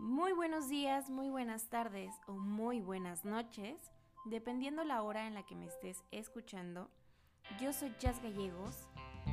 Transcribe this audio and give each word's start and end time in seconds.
Muy 0.00 0.32
buenos 0.32 0.70
días, 0.70 1.10
muy 1.10 1.28
buenas 1.28 1.68
tardes 1.68 2.10
o 2.26 2.32
muy 2.32 2.80
buenas 2.80 3.26
noches, 3.26 3.76
dependiendo 4.24 4.82
la 4.82 5.02
hora 5.02 5.26
en 5.26 5.34
la 5.34 5.44
que 5.44 5.54
me 5.54 5.66
estés 5.66 6.02
escuchando. 6.10 6.88
Yo 7.60 7.74
soy 7.74 7.94
Jazz 8.00 8.18
Gallegos, 8.22 8.88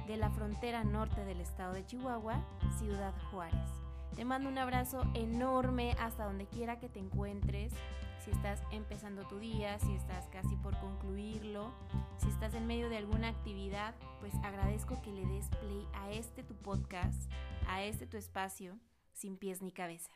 de 0.07 0.17
la 0.17 0.29
frontera 0.29 0.83
norte 0.83 1.23
del 1.23 1.39
estado 1.39 1.71
de 1.71 1.85
Chihuahua, 1.85 2.45
Ciudad 2.79 3.13
Juárez. 3.31 3.71
Te 4.17 4.25
mando 4.25 4.49
un 4.49 4.57
abrazo 4.57 5.05
enorme 5.13 5.93
hasta 6.01 6.25
donde 6.25 6.47
quiera 6.47 6.79
que 6.79 6.89
te 6.89 6.99
encuentres. 6.99 7.71
Si 8.19 8.31
estás 8.31 8.61
empezando 8.69 9.25
tu 9.25 9.39
día, 9.39 9.79
si 9.79 9.93
estás 9.95 10.27
casi 10.27 10.57
por 10.57 10.77
concluirlo, 10.81 11.71
si 12.17 12.27
estás 12.27 12.53
en 12.55 12.67
medio 12.67 12.89
de 12.89 12.97
alguna 12.97 13.29
actividad, 13.29 13.95
pues 14.19 14.33
agradezco 14.43 15.01
que 15.01 15.13
le 15.13 15.25
des 15.27 15.47
play 15.47 15.87
a 15.93 16.11
este 16.11 16.43
tu 16.43 16.55
podcast, 16.55 17.31
a 17.69 17.83
este 17.83 18.05
tu 18.05 18.17
espacio, 18.17 18.77
sin 19.13 19.37
pies 19.37 19.61
ni 19.61 19.71
cabeza. 19.71 20.11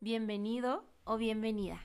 Bienvenido 0.00 0.84
o 1.04 1.16
bienvenida. 1.16 1.80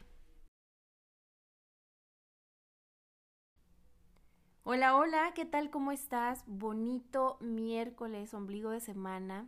Hola, 4.64 4.98
hola, 4.98 5.32
¿qué 5.34 5.46
tal? 5.46 5.70
¿Cómo 5.70 5.92
estás? 5.92 6.44
Bonito 6.46 7.38
miércoles, 7.40 8.34
ombligo 8.34 8.72
de 8.72 8.82
semana, 8.82 9.48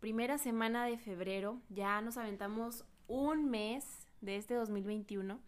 primera 0.00 0.38
semana 0.38 0.86
de 0.86 0.96
febrero, 0.96 1.60
ya 1.70 2.00
nos 2.02 2.16
aventamos 2.16 2.84
un 3.08 3.50
mes 3.50 4.06
de 4.20 4.36
este 4.36 4.54
2021, 4.54 5.40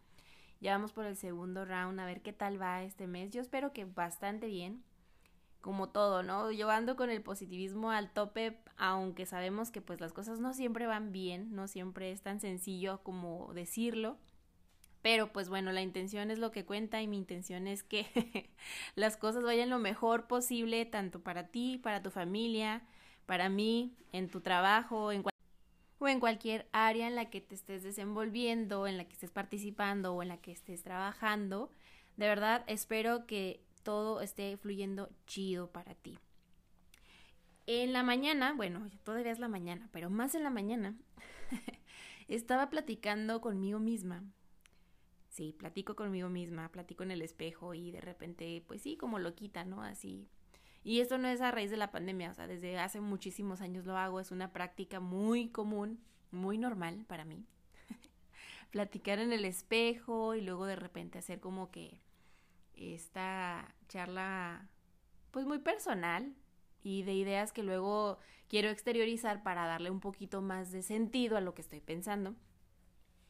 ya 0.61 0.73
vamos 0.73 0.93
por 0.93 1.07
el 1.07 1.17
segundo 1.17 1.65
round, 1.65 2.01
a 2.01 2.05
ver 2.05 2.21
qué 2.21 2.33
tal 2.33 2.61
va 2.61 2.83
este 2.83 3.07
mes, 3.07 3.31
yo 3.31 3.41
espero 3.41 3.73
que 3.73 3.85
bastante 3.85 4.49
bien, 4.49 4.83
como 5.67 5.89
todo, 5.89 6.23
¿no? 6.23 6.53
Yo 6.53 6.71
ando 6.71 6.95
con 6.95 7.11
el 7.11 7.21
positivismo 7.23 7.91
al 7.91 8.13
tope, 8.13 8.57
aunque 8.77 9.27
sabemos 9.27 9.73
que 9.73 9.83
pues 9.83 10.01
las 10.01 10.13
cosas 10.13 10.39
no 10.39 10.55
siempre 10.55 10.87
van 10.87 11.11
bien, 11.11 11.57
no 11.57 11.67
siempre 11.67 12.13
es 12.13 12.23
tan 12.23 12.41
sencillo 12.41 13.03
como 13.03 13.53
decirlo. 13.53 14.17
Pero 15.03 15.33
pues 15.33 15.49
bueno, 15.49 15.73
la 15.73 15.83
intención 15.83 16.31
es 16.31 16.39
lo 16.39 16.53
que 16.53 16.65
cuenta 16.65 17.03
y 17.03 17.09
mi 17.09 17.17
intención 17.17 17.67
es 17.67 17.83
que 17.83 18.07
las 18.95 19.17
cosas 19.17 19.43
vayan 19.43 19.69
lo 19.69 19.81
mejor 19.81 20.29
posible, 20.29 20.87
tanto 20.87 21.21
para 21.21 21.49
ti, 21.49 21.79
para 21.83 22.01
tu 22.01 22.13
familia, 22.13 22.83
para 23.27 23.49
mí, 23.49 23.97
en 24.13 24.31
tu 24.31 24.41
trabajo, 24.41 25.11
en 25.11 25.25
o 25.99 26.09
en 26.09 26.21
cualquier 26.21 26.69
área 26.71 27.09
en 27.09 27.17
la 27.17 27.29
que 27.29 27.41
te 27.41 27.57
estés 27.57 27.83
desenvolviendo, 27.83 28.87
en 28.87 28.99
la 28.99 29.05
que 29.05 29.15
estés 29.15 29.33
participando 29.33 30.15
o 30.15 30.23
en 30.23 30.29
la 30.29 30.37
que 30.37 30.53
estés 30.53 30.85
trabajando. 30.85 31.71
De 32.17 32.29
verdad, 32.29 32.63
espero 32.69 33.27
que 33.27 33.66
todo 33.87 34.21
esté 34.21 34.57
fluyendo 34.57 35.09
chido 35.29 35.71
para 35.71 35.95
ti. 35.95 36.19
En 37.69 37.93
la 37.93 38.03
mañana, 38.03 38.53
bueno, 38.53 38.91
todavía 39.05 39.31
es 39.31 39.39
la 39.39 39.47
mañana, 39.47 39.89
pero 39.93 40.11
más 40.11 40.35
en 40.35 40.43
la 40.43 40.51
mañana, 40.51 40.97
estaba 42.29 42.69
platicando 42.69 43.41
conmigo 43.41 43.79
misma. 43.79 44.25
Sí, 45.29 45.53
platico 45.53 45.95
conmigo 45.95 46.29
misma, 46.29 46.69
platico 46.73 47.05
en 47.05 47.13
el 47.13 47.23
espejo 47.23 47.75
y 47.75 47.93
de 47.93 48.01
repente, 48.01 48.65
pues 48.67 48.83
sí, 48.83 48.97
como 48.97 49.21
lo 49.21 49.37
quita, 49.37 49.65
¿no? 49.65 49.85
Así. 49.85 50.27
Y 50.83 50.99
esto 50.99 51.17
no 51.17 51.29
es 51.29 51.41
a 51.41 51.53
raíz 51.53 51.71
de 51.71 51.77
la 51.77 51.93
pandemia, 51.93 52.33
o 52.33 52.35
sea, 52.35 52.49
desde 52.49 52.81
hace 52.81 53.01
muchísimos 53.01 53.61
años 53.61 53.87
lo 53.87 53.97
hago, 53.97 54.19
es 54.19 54.33
una 54.33 54.53
práctica 54.53 54.99
muy 54.99 55.49
común, 55.51 56.01
muy 56.33 56.59
normal 56.59 57.05
para 57.07 57.25
mí. 57.25 57.47
Platicar 58.73 59.21
en 59.21 59.33
el 59.33 59.45
espejo 59.45 60.35
y 60.35 60.41
luego 60.41 60.67
de 60.67 60.75
repente 60.75 61.19
hacer 61.19 61.39
como 61.39 61.71
que 61.71 62.01
esta 62.77 63.75
charla 63.89 64.69
pues 65.31 65.47
muy 65.47 65.59
personal 65.59 66.35
y 66.83 67.03
de 67.03 67.15
ideas 67.15 67.53
que 67.53 67.63
luego 67.63 68.19
quiero 68.49 68.71
exteriorizar 68.71 69.43
para 69.43 69.67
darle 69.67 69.91
un 69.91 70.01
poquito 70.01 70.41
más 70.41 70.71
de 70.71 70.83
sentido 70.83 71.37
a 71.37 71.41
lo 71.41 71.55
que 71.55 71.63
estoy 71.63 71.81
pensando. 71.81 72.35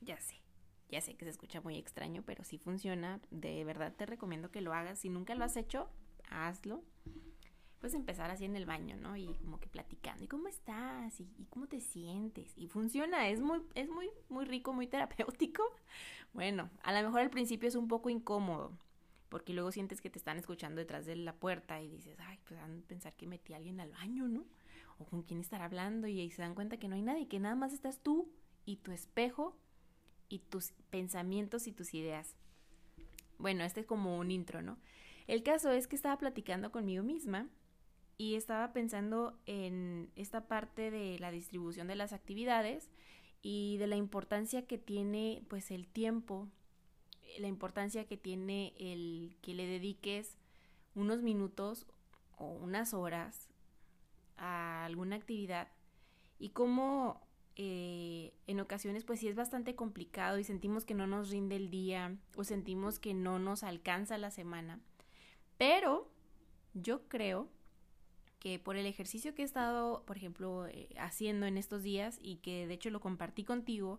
Ya 0.00 0.20
sé, 0.20 0.36
ya 0.90 1.00
sé 1.00 1.16
que 1.16 1.24
se 1.24 1.30
escucha 1.30 1.60
muy 1.60 1.76
extraño, 1.76 2.22
pero 2.24 2.44
si 2.44 2.58
funciona. 2.58 3.20
De 3.30 3.64
verdad 3.64 3.94
te 3.96 4.06
recomiendo 4.06 4.50
que 4.50 4.60
lo 4.60 4.74
hagas. 4.74 4.98
Si 4.98 5.08
nunca 5.08 5.34
lo 5.34 5.44
has 5.44 5.56
hecho, 5.56 5.88
hazlo. 6.30 6.84
Puedes 7.80 7.94
empezar 7.94 8.30
así 8.30 8.44
en 8.44 8.56
el 8.56 8.66
baño, 8.66 8.96
¿no? 8.96 9.16
Y 9.16 9.26
como 9.36 9.58
que 9.58 9.68
platicando. 9.68 10.24
¿Y 10.24 10.28
cómo 10.28 10.48
estás? 10.48 11.18
¿Y, 11.20 11.28
y 11.38 11.46
cómo 11.46 11.66
te 11.66 11.80
sientes? 11.80 12.52
Y 12.56 12.68
funciona. 12.68 13.28
Es 13.28 13.40
muy, 13.40 13.62
es 13.74 13.88
muy, 13.88 14.10
muy 14.28 14.44
rico, 14.44 14.72
muy 14.72 14.86
terapéutico. 14.86 15.62
Bueno, 16.32 16.68
a 16.82 16.92
lo 16.92 17.02
mejor 17.02 17.22
al 17.22 17.30
principio 17.30 17.66
es 17.66 17.76
un 17.76 17.88
poco 17.88 18.10
incómodo 18.10 18.76
porque 19.28 19.52
luego 19.52 19.72
sientes 19.72 20.00
que 20.00 20.10
te 20.10 20.18
están 20.18 20.38
escuchando 20.38 20.80
detrás 20.80 21.06
de 21.06 21.16
la 21.16 21.34
puerta 21.34 21.80
y 21.82 21.88
dices, 21.88 22.16
ay, 22.20 22.38
pues 22.46 22.60
van 22.60 22.78
a 22.78 22.86
pensar 22.86 23.14
que 23.14 23.26
metí 23.26 23.52
a 23.52 23.56
alguien 23.56 23.80
al 23.80 23.90
baño, 23.90 24.28
¿no? 24.28 24.44
O 24.98 25.04
con 25.04 25.22
quién 25.22 25.40
estar 25.40 25.62
hablando 25.62 26.06
y 26.06 26.20
ahí 26.20 26.30
se 26.30 26.42
dan 26.42 26.54
cuenta 26.54 26.78
que 26.78 26.88
no 26.88 26.94
hay 26.94 27.02
nadie, 27.02 27.28
que 27.28 27.40
nada 27.40 27.54
más 27.54 27.72
estás 27.72 28.00
tú 28.00 28.30
y 28.64 28.76
tu 28.76 28.92
espejo 28.92 29.56
y 30.28 30.40
tus 30.40 30.72
pensamientos 30.90 31.66
y 31.66 31.72
tus 31.72 31.94
ideas. 31.94 32.36
Bueno, 33.38 33.64
este 33.64 33.80
es 33.80 33.86
como 33.86 34.18
un 34.18 34.30
intro, 34.30 34.62
¿no? 34.62 34.78
El 35.26 35.42
caso 35.42 35.70
es 35.70 35.88
que 35.88 35.96
estaba 35.96 36.16
platicando 36.18 36.70
conmigo 36.70 37.02
misma 37.02 37.48
y 38.16 38.36
estaba 38.36 38.72
pensando 38.72 39.38
en 39.46 40.10
esta 40.16 40.46
parte 40.46 40.90
de 40.90 41.18
la 41.18 41.30
distribución 41.30 41.88
de 41.88 41.96
las 41.96 42.12
actividades 42.12 42.90
y 43.42 43.76
de 43.78 43.86
la 43.86 43.96
importancia 43.96 44.66
que 44.66 44.78
tiene 44.78 45.42
pues 45.48 45.70
el 45.70 45.86
tiempo 45.86 46.48
la 47.38 47.48
importancia 47.48 48.06
que 48.06 48.16
tiene 48.16 48.74
el 48.78 49.36
que 49.42 49.54
le 49.54 49.66
dediques 49.66 50.36
unos 50.94 51.22
minutos 51.22 51.86
o 52.36 52.48
unas 52.48 52.94
horas 52.94 53.48
a 54.36 54.84
alguna 54.84 55.16
actividad 55.16 55.68
y 56.38 56.50
cómo 56.50 57.20
eh, 57.56 58.34
en 58.46 58.60
ocasiones 58.60 59.04
pues 59.04 59.20
sí 59.20 59.28
es 59.28 59.34
bastante 59.34 59.74
complicado 59.74 60.38
y 60.38 60.44
sentimos 60.44 60.84
que 60.84 60.94
no 60.94 61.06
nos 61.06 61.30
rinde 61.30 61.56
el 61.56 61.70
día 61.70 62.16
o 62.36 62.44
sentimos 62.44 62.98
que 62.98 63.14
no 63.14 63.38
nos 63.38 63.62
alcanza 63.62 64.18
la 64.18 64.30
semana. 64.30 64.80
Pero 65.56 66.10
yo 66.74 67.08
creo 67.08 67.48
que 68.38 68.58
por 68.58 68.76
el 68.76 68.86
ejercicio 68.86 69.34
que 69.34 69.42
he 69.42 69.44
estado, 69.44 70.04
por 70.04 70.18
ejemplo, 70.18 70.66
eh, 70.66 70.88
haciendo 70.98 71.46
en 71.46 71.56
estos 71.56 71.82
días 71.82 72.18
y 72.20 72.36
que 72.36 72.66
de 72.66 72.74
hecho 72.74 72.90
lo 72.90 73.00
compartí 73.00 73.44
contigo 73.44 73.98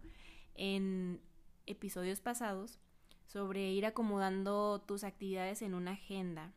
en 0.54 1.20
episodios 1.66 2.22
pasados, 2.22 2.80
sobre 3.28 3.72
ir 3.72 3.86
acomodando 3.86 4.80
tus 4.80 5.04
actividades 5.04 5.62
en 5.62 5.74
una 5.74 5.92
agenda, 5.92 6.54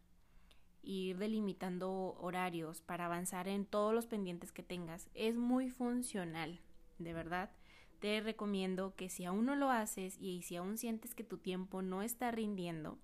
ir 0.82 1.18
delimitando 1.18 2.16
horarios 2.20 2.80
para 2.80 3.06
avanzar 3.06 3.48
en 3.48 3.66
todos 3.66 3.92
los 3.92 4.06
pendientes 4.06 4.52
que 4.52 4.62
tengas. 4.62 5.10
Es 5.14 5.36
muy 5.36 5.68
funcional, 5.68 6.60
de 6.98 7.12
verdad. 7.12 7.50
Te 7.98 8.20
recomiendo 8.20 8.94
que 8.94 9.10
si 9.10 9.24
aún 9.24 9.44
no 9.44 9.56
lo 9.56 9.70
haces 9.70 10.16
y 10.18 10.42
si 10.42 10.56
aún 10.56 10.78
sientes 10.78 11.14
que 11.14 11.24
tu 11.24 11.38
tiempo 11.38 11.82
no 11.82 12.02
está 12.02 12.30
rindiendo, 12.30 12.98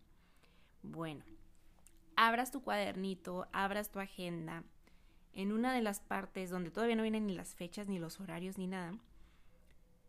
bueno, 0.83 1.25
abras 2.15 2.53
tu 2.53 2.63
cuadernito, 2.63 3.49
abras 3.53 3.91
tu 3.91 3.99
agenda, 3.99 4.63
en 5.33 5.53
una 5.53 5.75
de 5.75 5.83
las 5.83 6.01
partes 6.01 6.51
donde 6.51 6.71
todavía 6.71 6.97
no 6.97 7.03
vienen 7.03 7.27
ni 7.27 7.35
las 7.35 7.55
fechas, 7.55 7.89
ni 7.89 7.99
los 7.99 8.21
horarios, 8.21 8.57
ni 8.57 8.69
nada, 8.69 8.95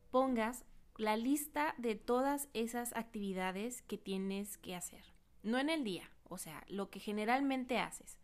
pongas 0.09 0.63
la 0.97 1.15
lista 1.15 1.75
de 1.77 1.95
todas 1.95 2.49
esas 2.53 2.95
actividades 2.95 3.81
que 3.83 3.97
tienes 3.97 4.57
que 4.57 4.75
hacer. 4.75 5.03
No 5.43 5.59
en 5.59 5.69
el 5.69 5.83
día, 5.83 6.09
o 6.23 6.37
sea, 6.37 6.63
lo 6.67 6.89
que 6.89 6.99
generalmente 6.99 7.79
haces 7.79 8.17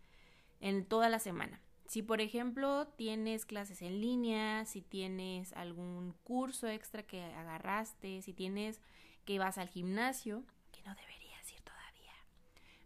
en 0.60 0.86
toda 0.86 1.10
la 1.10 1.20
semana. 1.20 1.62
Si 1.86 2.02
por 2.02 2.22
ejemplo 2.22 2.88
tienes 2.88 3.46
clases 3.46 3.82
en 3.82 4.02
línea, 4.02 4.66
si 4.66 4.82
tienes 4.82 5.54
algún 5.54 6.16
curso 6.24 6.68
extra 6.68 7.04
que 7.04 7.24
agarraste, 7.24 8.22
si 8.22 8.34
tienes 8.34 8.82
que 9.26 9.38
vas 9.38 9.58
al 9.58 9.70
gimnasio, 9.70 10.44
que 10.72 10.82
no 10.84 10.96
deberías 10.96 11.54
ir 11.54 11.62
todavía. 11.62 12.14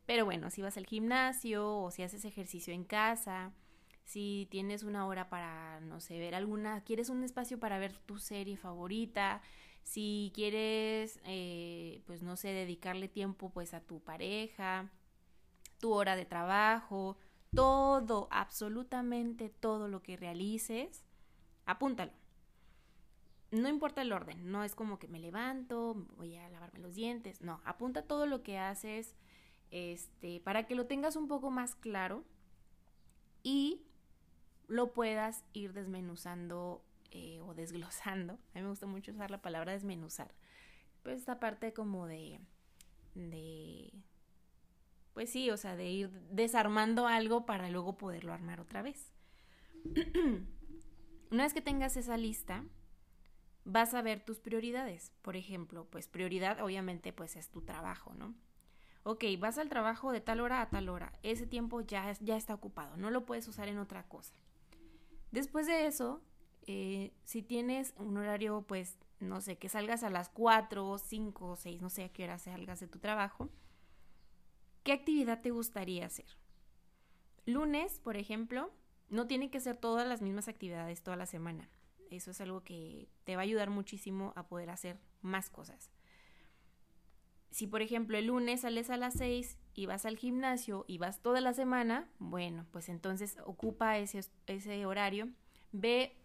Pero 0.05 0.25
bueno, 0.25 0.49
si 0.49 0.61
vas 0.61 0.77
al 0.77 0.85
gimnasio 0.85 1.79
o 1.79 1.91
si 1.91 2.03
haces 2.03 2.25
ejercicio 2.25 2.73
en 2.73 2.83
casa, 2.83 3.53
si 4.03 4.47
tienes 4.49 4.83
una 4.83 5.05
hora 5.05 5.29
para, 5.29 5.79
no 5.81 5.99
sé, 5.99 6.17
ver 6.19 6.35
alguna, 6.35 6.83
quieres 6.83 7.09
un 7.09 7.23
espacio 7.23 7.59
para 7.59 7.77
ver 7.77 7.97
tu 7.97 8.17
serie 8.19 8.57
favorita, 8.57 9.41
si 9.87 10.33
quieres, 10.35 11.21
eh, 11.23 12.01
pues 12.05 12.21
no 12.21 12.35
sé, 12.35 12.49
dedicarle 12.49 13.07
tiempo 13.07 13.49
pues 13.49 13.73
a 13.73 13.79
tu 13.79 14.01
pareja, 14.01 14.91
tu 15.79 15.93
hora 15.93 16.17
de 16.17 16.25
trabajo, 16.25 17.15
todo, 17.55 18.27
absolutamente 18.29 19.47
todo 19.47 19.87
lo 19.87 20.03
que 20.03 20.17
realices, 20.17 21.05
apúntalo. 21.65 22.11
No 23.51 23.69
importa 23.69 24.01
el 24.01 24.11
orden, 24.11 24.51
no 24.51 24.65
es 24.65 24.75
como 24.75 24.99
que 24.99 25.07
me 25.07 25.19
levanto, 25.19 25.95
voy 26.17 26.35
a 26.35 26.49
lavarme 26.49 26.79
los 26.79 26.95
dientes, 26.95 27.41
no, 27.41 27.61
apunta 27.63 28.01
todo 28.01 28.25
lo 28.25 28.43
que 28.43 28.59
haces, 28.59 29.15
este, 29.71 30.41
para 30.41 30.67
que 30.67 30.75
lo 30.75 30.85
tengas 30.85 31.15
un 31.15 31.29
poco 31.29 31.49
más 31.49 31.75
claro 31.75 32.25
y 33.41 33.83
lo 34.67 34.91
puedas 34.91 35.45
ir 35.53 35.71
desmenuzando 35.71 36.83
eh, 37.17 37.41
o 37.41 37.55
desglosando. 37.55 38.33
A 38.33 38.59
mí 38.59 38.61
me 38.61 38.69
gusta 38.69 38.85
mucho 38.85 39.11
usar 39.11 39.31
la 39.31 39.41
palabra 39.41 39.71
desmenuzar. 39.71 40.33
Pues 41.01 41.17
esta 41.17 41.39
parte 41.39 41.73
como 41.73 42.05
de, 42.05 42.39
de, 43.15 43.91
pues 45.13 45.31
sí, 45.31 45.49
o 45.49 45.57
sea, 45.57 45.75
de 45.75 45.89
ir 45.89 46.11
desarmando 46.29 47.07
algo 47.07 47.45
para 47.45 47.69
luego 47.69 47.97
poderlo 47.97 48.33
armar 48.33 48.59
otra 48.59 48.83
vez. 48.83 49.11
Una 51.31 51.43
vez 51.43 51.53
que 51.53 51.61
tengas 51.61 51.97
esa 51.97 52.17
lista, 52.17 52.63
vas 53.65 53.95
a 53.95 54.03
ver 54.03 54.23
tus 54.23 54.39
prioridades. 54.39 55.11
Por 55.23 55.35
ejemplo, 55.35 55.87
pues 55.89 56.07
prioridad 56.07 56.61
obviamente 56.61 57.13
pues 57.13 57.35
es 57.35 57.49
tu 57.49 57.61
trabajo, 57.61 58.13
¿no? 58.13 58.35
Ok, 59.03 59.23
vas 59.39 59.57
al 59.57 59.69
trabajo 59.69 60.11
de 60.11 60.21
tal 60.21 60.39
hora 60.39 60.61
a 60.61 60.69
tal 60.69 60.89
hora. 60.89 61.13
Ese 61.23 61.47
tiempo 61.47 61.81
ya, 61.81 62.11
ya 62.19 62.37
está 62.37 62.53
ocupado, 62.53 62.95
no 62.97 63.09
lo 63.09 63.25
puedes 63.25 63.47
usar 63.47 63.69
en 63.69 63.79
otra 63.79 64.03
cosa. 64.03 64.35
Después 65.31 65.67
de 65.67 65.87
eso, 65.87 66.21
eh, 66.67 67.13
si 67.23 67.41
tienes 67.41 67.93
un 67.97 68.17
horario, 68.17 68.63
pues, 68.67 68.97
no 69.19 69.41
sé, 69.41 69.57
que 69.57 69.69
salgas 69.69 70.03
a 70.03 70.09
las 70.09 70.29
4, 70.29 70.97
5, 70.97 71.55
6, 71.55 71.81
no 71.81 71.89
sé 71.89 72.03
a 72.03 72.09
qué 72.09 72.25
hora 72.25 72.37
salgas 72.37 72.79
de 72.79 72.87
tu 72.87 72.99
trabajo, 72.99 73.49
¿qué 74.83 74.91
actividad 74.91 75.41
te 75.41 75.51
gustaría 75.51 76.05
hacer? 76.05 76.27
Lunes, 77.45 77.99
por 77.99 78.17
ejemplo, 78.17 78.71
no 79.09 79.25
tienen 79.25 79.49
que 79.49 79.59
ser 79.59 79.77
todas 79.77 80.07
las 80.07 80.21
mismas 80.21 80.47
actividades 80.47 81.01
toda 81.01 81.17
la 81.17 81.25
semana. 81.25 81.69
Eso 82.11 82.31
es 82.31 82.41
algo 82.41 82.63
que 82.63 83.09
te 83.23 83.35
va 83.35 83.41
a 83.41 83.43
ayudar 83.43 83.69
muchísimo 83.69 84.33
a 84.35 84.47
poder 84.47 84.69
hacer 84.69 84.99
más 85.21 85.49
cosas 85.49 85.89
si 87.57 87.67
por 87.67 87.81
ejemplo 87.81 88.17
el 88.17 88.27
lunes 88.27 88.61
sales 88.61 88.89
a 88.89 88.97
las 88.97 89.15
6 89.15 89.57
y 89.73 89.85
vas 89.85 90.05
al 90.05 90.17
gimnasio 90.17 90.85
y 90.87 90.97
vas 90.97 91.21
toda 91.21 91.41
la 91.41 91.53
semana, 91.53 92.09
bueno, 92.19 92.65
pues 92.71 92.89
entonces 92.89 93.37
ocupa 93.45 93.97
ese, 93.97 94.21
ese 94.47 94.85
horario, 94.85 95.29
ve 95.71 96.15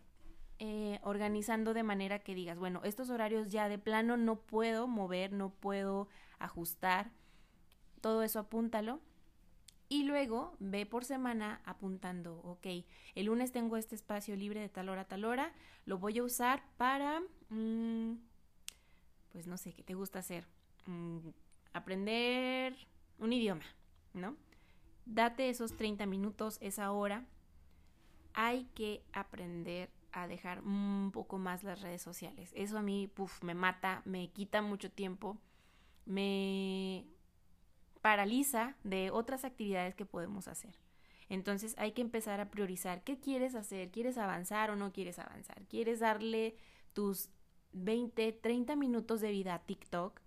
eh, 0.64 1.00
organizando 1.03 1.75
de 1.75 1.82
manera 1.82 2.20
que 2.20 2.37
digas, 2.37 2.56
bueno, 2.56 2.82
estos 2.85 3.11
horarios 3.11 3.49
ya 3.50 3.69
de 3.69 3.79
plano 3.79 4.17
no 4.17 4.37
puedo 4.37 4.87
mover, 4.87 5.32
no 5.32 5.50
puedo 5.50 6.06
ajustar, 6.38 7.11
todo 8.00 8.23
eso 8.23 8.38
apúntalo. 8.38 9.00
Y 9.88 10.05
luego 10.05 10.55
ve 10.61 10.87
por 10.87 11.05
semana 11.05 11.61
apuntando, 11.64 12.37
ok, 12.44 12.85
el 13.17 13.26
lunes 13.26 13.50
tengo 13.50 13.76
este 13.76 13.97
espacio 13.97 14.37
libre 14.37 14.61
de 14.61 14.69
tal 14.69 14.88
hora 14.88 15.00
a 15.00 15.09
tal 15.09 15.25
hora, 15.25 15.53
lo 15.85 15.99
voy 15.99 16.19
a 16.19 16.23
usar 16.23 16.62
para, 16.76 17.20
mm, 17.49 18.12
pues 19.32 19.49
no 19.49 19.56
sé, 19.56 19.73
¿qué 19.73 19.82
te 19.82 19.94
gusta 19.94 20.20
hacer? 20.20 20.47
Mm, 20.87 21.31
aprender 21.73 22.76
un 23.19 23.32
idioma, 23.32 23.64
¿no? 24.14 24.37
Date 25.06 25.49
esos 25.49 25.76
30 25.76 26.06
minutos, 26.06 26.59
esa 26.61 26.93
hora. 26.93 27.26
Hay 28.32 28.67
que 28.76 29.03
aprender 29.12 29.91
a 30.12 30.26
dejar 30.26 30.62
un 30.62 31.11
poco 31.12 31.38
más 31.38 31.62
las 31.64 31.81
redes 31.81 32.03
sociales. 32.03 32.53
Eso 32.55 32.79
a 32.79 32.82
mí, 32.82 33.11
me 33.43 33.55
mata, 33.55 34.03
me 34.05 34.31
quita 34.31 34.62
mucho 34.62 34.91
tiempo, 34.91 35.38
me 36.05 37.06
paraliza 38.00 38.76
de 38.85 39.11
otras 39.11 39.44
actividades 39.44 39.94
que 39.94 40.06
podemos 40.06 40.49
hacer. 40.49 40.75
Entonces 41.29 41.75
hay 41.79 41.93
que 41.93 42.03
empezar 42.03 42.41
a 42.41 42.50
priorizar 42.50 43.03
qué 43.05 43.19
quieres 43.19 43.55
hacer, 43.55 43.91
quieres 43.91 44.19
avanzar 44.19 44.70
o 44.70 44.76
no 44.76 44.93
quieres 44.93 45.19
avanzar, 45.19 45.64
quieres 45.67 46.00
darle 46.00 46.56
tus 46.93 47.31
20, 47.73 48.32
30 48.32 48.76
minutos 48.76 49.20
de 49.20 49.31
vida 49.31 49.55
a 49.55 49.61
TikTok 49.61 50.20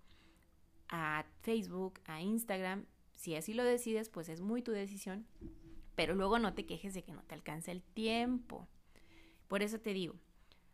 a 0.88 1.24
Facebook, 1.42 2.00
a 2.06 2.20
Instagram. 2.20 2.86
Si 3.14 3.34
así 3.34 3.54
lo 3.54 3.64
decides, 3.64 4.08
pues 4.08 4.28
es 4.28 4.40
muy 4.40 4.62
tu 4.62 4.72
decisión. 4.72 5.26
Pero 5.94 6.14
luego 6.14 6.38
no 6.38 6.54
te 6.54 6.66
quejes 6.66 6.94
de 6.94 7.02
que 7.02 7.12
no 7.12 7.22
te 7.22 7.34
alcance 7.34 7.70
el 7.70 7.82
tiempo. 7.82 8.68
Por 9.48 9.62
eso 9.62 9.80
te 9.80 9.92
digo, 9.92 10.14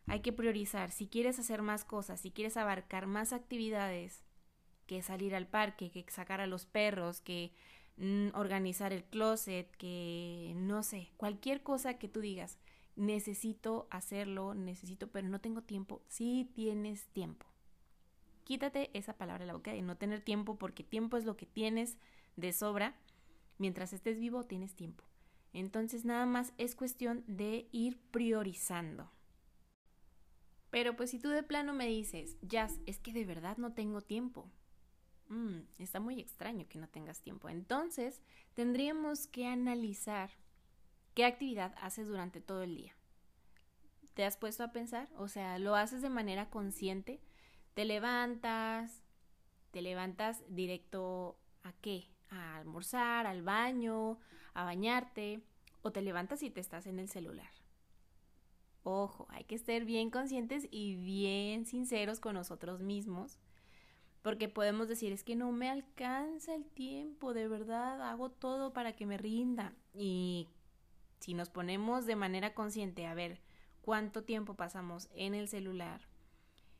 hay 0.07 0.21
que 0.21 0.33
priorizar. 0.33 0.91
Si 0.91 1.07
quieres 1.07 1.39
hacer 1.39 1.61
más 1.61 1.85
cosas, 1.85 2.19
si 2.21 2.31
quieres 2.31 2.57
abarcar 2.57 3.07
más 3.07 3.33
actividades, 3.33 4.23
que 4.85 5.01
salir 5.01 5.35
al 5.35 5.47
parque, 5.47 5.91
que 5.91 6.05
sacar 6.09 6.41
a 6.41 6.47
los 6.47 6.65
perros, 6.65 7.21
que 7.21 7.53
mm, 7.97 8.29
organizar 8.35 8.91
el 8.91 9.03
closet, 9.03 9.69
que 9.77 10.53
no 10.55 10.83
sé, 10.83 11.11
cualquier 11.17 11.63
cosa 11.63 11.97
que 11.97 12.09
tú 12.09 12.19
digas, 12.19 12.57
necesito 12.95 13.87
hacerlo, 13.89 14.53
necesito, 14.53 15.07
pero 15.07 15.27
no 15.27 15.39
tengo 15.39 15.61
tiempo. 15.61 16.01
Sí 16.07 16.51
tienes 16.53 17.05
tiempo. 17.07 17.45
Quítate 18.43 18.89
esa 18.93 19.13
palabra 19.17 19.43
de 19.43 19.47
la 19.47 19.53
boca 19.53 19.71
de 19.71 19.81
no 19.81 19.95
tener 19.95 20.21
tiempo 20.21 20.57
porque 20.57 20.83
tiempo 20.83 21.17
es 21.17 21.23
lo 21.23 21.37
que 21.37 21.45
tienes 21.45 21.97
de 22.35 22.51
sobra. 22.51 22.95
Mientras 23.57 23.93
estés 23.93 24.19
vivo 24.19 24.43
tienes 24.43 24.75
tiempo. 24.75 25.03
Entonces 25.53 26.03
nada 26.03 26.25
más 26.25 26.53
es 26.57 26.75
cuestión 26.75 27.23
de 27.27 27.69
ir 27.71 27.99
priorizando. 28.11 29.09
Pero 30.71 30.95
pues 30.95 31.11
si 31.11 31.19
tú 31.19 31.29
de 31.29 31.43
plano 31.43 31.73
me 31.73 31.85
dices, 31.85 32.35
Jazz, 32.41 32.79
es 32.87 32.97
que 32.97 33.13
de 33.13 33.25
verdad 33.25 33.57
no 33.57 33.73
tengo 33.73 34.01
tiempo. 34.01 34.49
Mm, 35.29 35.59
está 35.77 35.99
muy 35.99 36.19
extraño 36.19 36.67
que 36.67 36.79
no 36.79 36.89
tengas 36.89 37.21
tiempo. 37.21 37.47
Entonces 37.49 38.21
tendríamos 38.55 39.27
que 39.27 39.45
analizar 39.45 40.31
qué 41.13 41.25
actividad 41.25 41.75
haces 41.79 42.07
durante 42.07 42.41
todo 42.41 42.63
el 42.63 42.75
día. 42.75 42.95
¿Te 44.15 44.25
has 44.25 44.37
puesto 44.37 44.63
a 44.63 44.71
pensar? 44.71 45.09
O 45.17 45.27
sea, 45.27 45.59
¿lo 45.59 45.75
haces 45.75 46.01
de 46.01 46.09
manera 46.09 46.49
consciente? 46.49 47.19
Te 47.73 47.85
levantas, 47.85 49.01
te 49.71 49.81
levantas 49.81 50.43
directo 50.49 51.37
a 51.63 51.73
qué? 51.73 52.09
A 52.29 52.57
almorzar, 52.57 53.25
al 53.25 53.41
baño, 53.41 54.19
a 54.53 54.63
bañarte, 54.63 55.41
o 55.81 55.91
te 55.91 56.01
levantas 56.01 56.43
y 56.43 56.49
te 56.49 56.61
estás 56.61 56.87
en 56.87 56.99
el 56.99 57.09
celular. 57.09 57.51
Ojo, 58.83 59.27
hay 59.29 59.45
que 59.45 59.57
ser 59.57 59.85
bien 59.85 60.09
conscientes 60.09 60.67
y 60.69 60.95
bien 60.95 61.65
sinceros 61.65 62.19
con 62.19 62.35
nosotros 62.35 62.81
mismos, 62.81 63.39
porque 64.21 64.49
podemos 64.49 64.87
decir, 64.87 65.11
es 65.11 65.23
que 65.23 65.35
no 65.35 65.51
me 65.51 65.69
alcanza 65.69 66.55
el 66.55 66.65
tiempo, 66.65 67.33
de 67.33 67.47
verdad, 67.47 68.01
hago 68.09 68.29
todo 68.29 68.73
para 68.73 68.93
que 68.93 69.05
me 69.05 69.17
rinda. 69.17 69.73
Y 69.93 70.47
si 71.19 71.33
nos 71.33 71.49
ponemos 71.49 72.05
de 72.05 72.15
manera 72.15 72.53
consciente 72.53 73.05
a 73.05 73.13
ver 73.13 73.41
cuánto 73.81 74.23
tiempo 74.23 74.55
pasamos 74.55 75.09
en 75.13 75.33
el 75.33 75.47
celular, 75.47 76.01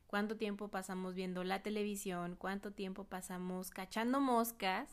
cuánto 0.07 0.37
tiempo 0.37 0.69
pasamos 0.69 1.15
viendo 1.15 1.43
la 1.43 1.63
televisión, 1.63 2.35
cuánto 2.37 2.71
tiempo 2.71 3.05
pasamos 3.05 3.71
cachando 3.71 4.19
moscas, 4.19 4.89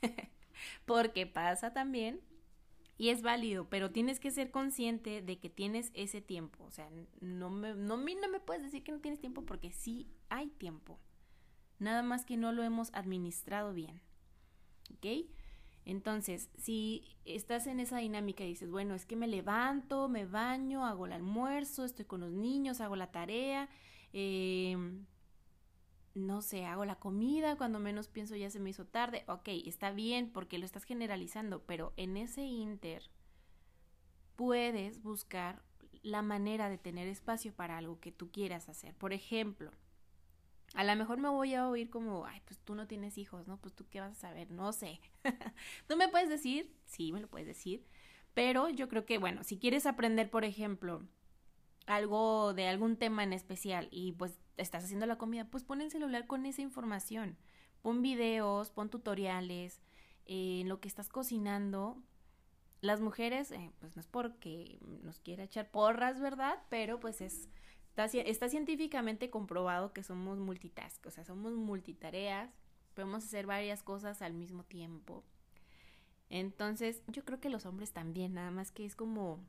porque 0.84 1.26
pasa 1.26 1.72
también 1.72 2.20
y 2.96 3.10
es 3.10 3.22
válido, 3.22 3.68
pero 3.68 3.90
tienes 3.90 4.18
que 4.18 4.30
ser 4.30 4.50
consciente 4.50 5.22
de 5.22 5.38
que 5.38 5.48
tienes 5.48 5.90
ese 5.94 6.20
tiempo, 6.20 6.64
o 6.64 6.70
sea, 6.70 6.88
no 7.20 7.50
me, 7.50 7.74
no, 7.74 7.96
no 7.96 8.28
me 8.28 8.40
puedes 8.40 8.62
decir 8.62 8.82
que 8.82 8.92
no 8.92 9.00
tienes 9.00 9.20
tiempo 9.20 9.42
porque 9.42 9.70
sí 9.70 10.08
hay 10.28 10.48
tiempo, 10.48 10.98
nada 11.78 12.02
más 12.02 12.24
que 12.24 12.36
no 12.36 12.52
lo 12.52 12.62
hemos 12.62 12.92
administrado 12.94 13.72
bien, 13.72 14.00
¿ok? 14.96 15.28
Entonces, 15.84 16.50
si 16.58 17.16
estás 17.24 17.66
en 17.66 17.80
esa 17.80 17.98
dinámica 17.98 18.44
y 18.44 18.48
dices, 18.48 18.70
bueno, 18.70 18.94
es 18.94 19.06
que 19.06 19.16
me 19.16 19.26
levanto, 19.26 20.08
me 20.08 20.26
baño, 20.26 20.84
hago 20.84 21.06
el 21.06 21.12
almuerzo, 21.12 21.84
estoy 21.84 22.04
con 22.04 22.20
los 22.20 22.32
niños, 22.32 22.82
hago 22.82 22.94
la 22.94 23.10
tarea, 23.10 23.70
Em, 24.12 25.04
no 26.18 26.42
sé, 26.42 26.64
hago 26.64 26.84
la 26.84 26.96
comida, 26.96 27.56
cuando 27.56 27.78
menos 27.78 28.08
pienso 28.08 28.36
ya 28.36 28.50
se 28.50 28.60
me 28.60 28.70
hizo 28.70 28.84
tarde, 28.86 29.24
ok, 29.28 29.48
está 29.66 29.90
bien 29.90 30.30
porque 30.30 30.58
lo 30.58 30.64
estás 30.64 30.84
generalizando, 30.84 31.62
pero 31.64 31.92
en 31.96 32.16
ese 32.16 32.42
inter 32.42 33.10
puedes 34.36 35.02
buscar 35.02 35.62
la 36.02 36.22
manera 36.22 36.68
de 36.68 36.78
tener 36.78 37.08
espacio 37.08 37.52
para 37.52 37.78
algo 37.78 38.00
que 38.00 38.12
tú 38.12 38.30
quieras 38.30 38.68
hacer. 38.68 38.94
Por 38.94 39.12
ejemplo, 39.12 39.72
a 40.74 40.84
lo 40.84 40.94
mejor 40.96 41.18
me 41.18 41.28
voy 41.28 41.54
a 41.54 41.68
oír 41.68 41.90
como, 41.90 42.26
ay, 42.26 42.40
pues 42.44 42.58
tú 42.60 42.74
no 42.74 42.86
tienes 42.86 43.18
hijos, 43.18 43.46
¿no? 43.46 43.58
Pues 43.58 43.74
tú 43.74 43.86
qué 43.90 44.00
vas 44.00 44.12
a 44.12 44.20
saber, 44.20 44.50
no 44.50 44.72
sé. 44.72 45.00
¿Tú 45.88 45.96
me 45.96 46.08
puedes 46.08 46.28
decir? 46.28 46.72
Sí, 46.84 47.12
me 47.12 47.20
lo 47.20 47.28
puedes 47.28 47.48
decir. 47.48 47.84
Pero 48.34 48.68
yo 48.68 48.88
creo 48.88 49.04
que, 49.04 49.18
bueno, 49.18 49.42
si 49.42 49.58
quieres 49.58 49.86
aprender, 49.86 50.30
por 50.30 50.44
ejemplo, 50.44 51.02
algo 51.86 52.54
de 52.54 52.68
algún 52.68 52.96
tema 52.96 53.24
en 53.24 53.32
especial 53.32 53.88
y 53.90 54.12
pues 54.12 54.38
estás 54.58 54.84
haciendo 54.84 55.06
la 55.06 55.18
comida, 55.18 55.46
pues 55.46 55.64
pon 55.64 55.80
el 55.80 55.90
celular 55.90 56.26
con 56.26 56.46
esa 56.46 56.62
información. 56.62 57.36
Pon 57.82 58.02
videos, 58.02 58.70
pon 58.70 58.90
tutoriales, 58.90 59.80
eh, 60.26 60.60
en 60.60 60.68
lo 60.68 60.80
que 60.80 60.88
estás 60.88 61.08
cocinando. 61.08 62.02
Las 62.80 63.00
mujeres, 63.00 63.50
eh, 63.50 63.72
pues 63.80 63.96
no 63.96 64.00
es 64.00 64.06
porque 64.06 64.78
nos 65.02 65.18
quiera 65.18 65.44
echar 65.44 65.70
porras, 65.70 66.20
¿verdad? 66.20 66.62
Pero 66.68 67.00
pues 67.00 67.20
es, 67.20 67.48
está, 67.90 68.04
está 68.04 68.48
científicamente 68.48 69.30
comprobado 69.30 69.92
que 69.92 70.02
somos 70.02 70.38
multitask, 70.38 71.04
o 71.06 71.10
sea, 71.10 71.24
somos 71.24 71.54
multitareas, 71.54 72.50
podemos 72.94 73.24
hacer 73.24 73.46
varias 73.46 73.82
cosas 73.82 74.22
al 74.22 74.34
mismo 74.34 74.64
tiempo. 74.64 75.24
Entonces, 76.30 77.02
yo 77.06 77.24
creo 77.24 77.40
que 77.40 77.48
los 77.48 77.64
hombres 77.64 77.92
también, 77.92 78.34
nada 78.34 78.50
más 78.50 78.70
que 78.70 78.84
es 78.84 78.94
como 78.94 79.40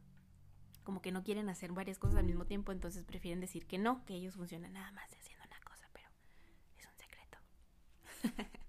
como 0.90 1.04
que 1.04 1.12
no 1.12 1.24
quieren 1.24 1.50
hacer 1.50 1.72
varias 1.72 2.00
cosas 2.00 2.18
al 2.18 2.26
mismo 2.26 2.46
tiempo, 2.46 2.72
entonces 2.72 3.04
prefieren 3.04 3.40
decir 3.40 3.68
que 3.68 3.78
no, 3.78 4.04
que 4.06 4.16
ellos 4.16 4.34
funcionan 4.34 4.74
nada 4.74 4.92
más 4.92 5.08
haciendo 5.14 5.46
una 5.46 5.60
cosa, 5.60 5.88
pero 5.94 6.10
es 6.80 6.88
un 6.88 6.98
secreto. 6.98 7.38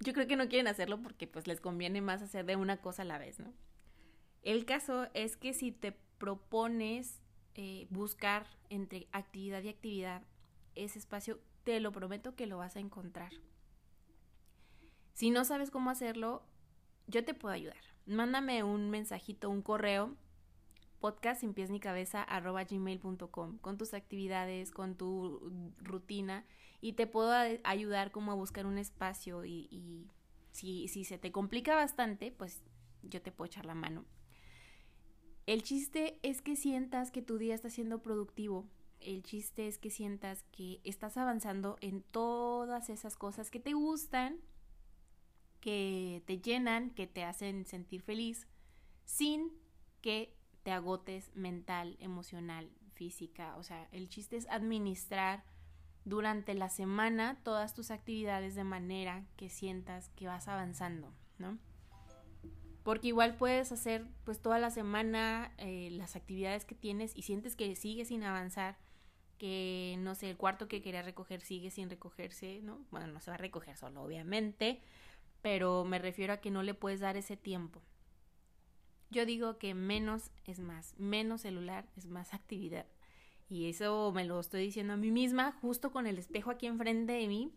Yo 0.00 0.14
creo 0.14 0.26
que 0.26 0.36
no 0.36 0.48
quieren 0.48 0.66
hacerlo 0.66 1.02
porque 1.02 1.26
pues 1.26 1.46
les 1.46 1.60
conviene 1.60 2.00
más 2.00 2.22
hacer 2.22 2.46
de 2.46 2.56
una 2.56 2.78
cosa 2.78 3.02
a 3.02 3.04
la 3.04 3.18
vez, 3.18 3.38
¿no? 3.38 3.52
El 4.40 4.64
caso 4.64 5.08
es 5.12 5.36
que 5.36 5.52
si 5.52 5.72
te 5.72 5.92
propones 6.16 7.20
eh, 7.54 7.86
buscar 7.90 8.46
entre 8.70 9.08
actividad 9.12 9.62
y 9.62 9.68
actividad 9.68 10.22
ese 10.74 10.98
espacio, 10.98 11.38
te 11.64 11.80
lo 11.80 11.92
prometo 11.92 12.34
que 12.34 12.46
lo 12.46 12.56
vas 12.56 12.76
a 12.76 12.80
encontrar. 12.80 13.34
Si 15.12 15.28
no 15.28 15.44
sabes 15.44 15.70
cómo 15.70 15.90
hacerlo, 15.90 16.46
yo 17.08 17.26
te 17.26 17.34
puedo 17.34 17.54
ayudar. 17.54 17.84
Mándame 18.06 18.62
un 18.62 18.88
mensajito, 18.88 19.50
un 19.50 19.60
correo 19.60 20.16
podcast 21.00 21.40
sin 21.40 21.54
pies 21.54 21.70
ni 21.70 21.80
cabeza 21.80 22.22
arroba 22.22 22.64
gmail.com 22.64 23.58
con 23.58 23.78
tus 23.78 23.94
actividades, 23.94 24.70
con 24.70 24.96
tu 24.96 25.72
rutina 25.78 26.44
y 26.80 26.92
te 26.94 27.06
puedo 27.06 27.32
ayudar 27.64 28.10
como 28.10 28.32
a 28.32 28.34
buscar 28.34 28.66
un 28.66 28.78
espacio 28.78 29.44
y, 29.44 29.68
y 29.70 30.06
si, 30.50 30.88
si 30.88 31.04
se 31.04 31.18
te 31.18 31.32
complica 31.32 31.74
bastante, 31.74 32.32
pues 32.32 32.62
yo 33.02 33.22
te 33.22 33.32
puedo 33.32 33.46
echar 33.46 33.66
la 33.66 33.74
mano. 33.74 34.04
El 35.46 35.62
chiste 35.62 36.18
es 36.22 36.42
que 36.42 36.56
sientas 36.56 37.10
que 37.10 37.22
tu 37.22 37.38
día 37.38 37.54
está 37.54 37.70
siendo 37.70 38.02
productivo. 38.02 38.66
El 39.00 39.22
chiste 39.22 39.66
es 39.66 39.78
que 39.78 39.90
sientas 39.90 40.42
que 40.52 40.80
estás 40.84 41.16
avanzando 41.16 41.78
en 41.80 42.02
todas 42.02 42.90
esas 42.90 43.16
cosas 43.16 43.50
que 43.50 43.60
te 43.60 43.72
gustan, 43.72 44.40
que 45.60 46.22
te 46.26 46.38
llenan, 46.38 46.90
que 46.90 47.06
te 47.06 47.24
hacen 47.24 47.64
sentir 47.64 48.02
feliz, 48.02 48.46
sin 49.04 49.52
que 50.02 50.37
te 50.68 50.72
agotes 50.72 51.34
mental, 51.34 51.96
emocional, 51.98 52.68
física. 52.92 53.56
O 53.56 53.62
sea, 53.62 53.88
el 53.90 54.10
chiste 54.10 54.36
es 54.36 54.46
administrar 54.50 55.42
durante 56.04 56.52
la 56.52 56.68
semana 56.68 57.40
todas 57.42 57.72
tus 57.72 57.90
actividades 57.90 58.54
de 58.54 58.64
manera 58.64 59.24
que 59.38 59.48
sientas 59.48 60.10
que 60.10 60.26
vas 60.26 60.46
avanzando, 60.46 61.10
¿no? 61.38 61.56
Porque 62.82 63.08
igual 63.08 63.38
puedes 63.38 63.72
hacer 63.72 64.04
pues 64.24 64.42
toda 64.42 64.58
la 64.58 64.68
semana 64.68 65.54
eh, 65.56 65.88
las 65.92 66.16
actividades 66.16 66.66
que 66.66 66.74
tienes 66.74 67.16
y 67.16 67.22
sientes 67.22 67.56
que 67.56 67.74
sigues 67.74 68.08
sin 68.08 68.22
avanzar, 68.22 68.76
que 69.38 69.96
no 70.00 70.14
sé, 70.14 70.28
el 70.28 70.36
cuarto 70.36 70.68
que 70.68 70.82
querías 70.82 71.06
recoger 71.06 71.40
sigue 71.40 71.70
sin 71.70 71.88
recogerse, 71.88 72.60
¿no? 72.62 72.84
Bueno, 72.90 73.06
no 73.06 73.20
se 73.20 73.30
va 73.30 73.36
a 73.36 73.38
recoger 73.38 73.78
solo, 73.78 74.02
obviamente, 74.02 74.82
pero 75.40 75.86
me 75.86 75.98
refiero 75.98 76.34
a 76.34 76.42
que 76.42 76.50
no 76.50 76.62
le 76.62 76.74
puedes 76.74 77.00
dar 77.00 77.16
ese 77.16 77.38
tiempo. 77.38 77.80
Yo 79.10 79.24
digo 79.24 79.58
que 79.58 79.74
menos 79.74 80.30
es 80.44 80.60
más, 80.60 80.94
menos 80.98 81.42
celular 81.42 81.86
es 81.96 82.06
más 82.06 82.34
actividad. 82.34 82.86
Y 83.48 83.68
eso 83.68 84.12
me 84.14 84.24
lo 84.24 84.38
estoy 84.40 84.62
diciendo 84.62 84.92
a 84.92 84.98
mí 84.98 85.10
misma, 85.10 85.52
justo 85.62 85.90
con 85.90 86.06
el 86.06 86.18
espejo 86.18 86.50
aquí 86.50 86.66
enfrente 86.66 87.14
de 87.14 87.26
mí, 87.28 87.52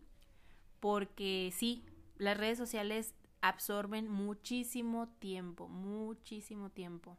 porque 0.80 1.52
sí, 1.54 1.84
las 2.16 2.36
redes 2.36 2.56
sociales 2.56 3.14
absorben 3.42 4.08
muchísimo 4.08 5.08
tiempo, 5.18 5.68
muchísimo 5.68 6.70
tiempo. 6.70 7.18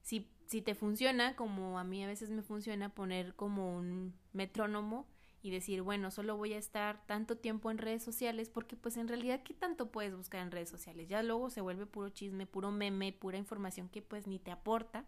Si, 0.00 0.30
si 0.46 0.62
te 0.62 0.74
funciona, 0.74 1.36
como 1.36 1.78
a 1.78 1.84
mí 1.84 2.02
a 2.02 2.06
veces 2.06 2.30
me 2.30 2.42
funciona, 2.42 2.94
poner 2.94 3.34
como 3.34 3.76
un 3.76 4.14
metrónomo 4.32 5.06
y 5.42 5.50
decir, 5.50 5.82
bueno, 5.82 6.10
solo 6.10 6.36
voy 6.36 6.52
a 6.52 6.58
estar 6.58 7.04
tanto 7.06 7.36
tiempo 7.36 7.70
en 7.70 7.78
redes 7.78 8.02
sociales, 8.02 8.50
porque 8.50 8.76
pues 8.76 8.96
en 8.96 9.08
realidad, 9.08 9.42
¿qué 9.42 9.54
tanto 9.54 9.90
puedes 9.90 10.14
buscar 10.14 10.42
en 10.42 10.50
redes 10.50 10.68
sociales? 10.68 11.08
Ya 11.08 11.22
luego 11.22 11.48
se 11.50 11.62
vuelve 11.62 11.86
puro 11.86 12.10
chisme, 12.10 12.46
puro 12.46 12.70
meme, 12.70 13.12
pura 13.12 13.38
información 13.38 13.88
que 13.88 14.02
pues 14.02 14.26
ni 14.26 14.38
te 14.38 14.50
aporta. 14.50 15.06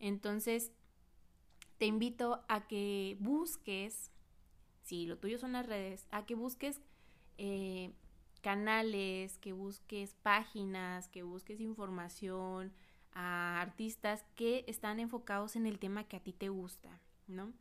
Entonces, 0.00 0.72
te 1.78 1.86
invito 1.86 2.44
a 2.48 2.66
que 2.66 3.16
busques, 3.20 4.10
si 4.82 5.06
lo 5.06 5.18
tuyo 5.18 5.38
son 5.38 5.52
las 5.52 5.66
redes, 5.66 6.06
a 6.10 6.26
que 6.26 6.34
busques 6.34 6.80
eh, 7.38 7.92
canales, 8.42 9.38
que 9.38 9.52
busques 9.52 10.14
páginas, 10.22 11.08
que 11.08 11.22
busques 11.22 11.60
información 11.60 12.72
a 13.12 13.60
artistas 13.60 14.24
que 14.34 14.64
están 14.66 14.98
enfocados 14.98 15.54
en 15.54 15.66
el 15.66 15.78
tema 15.78 16.04
que 16.04 16.16
a 16.16 16.20
ti 16.20 16.32
te 16.32 16.48
gusta, 16.48 17.00
¿no? 17.28 17.52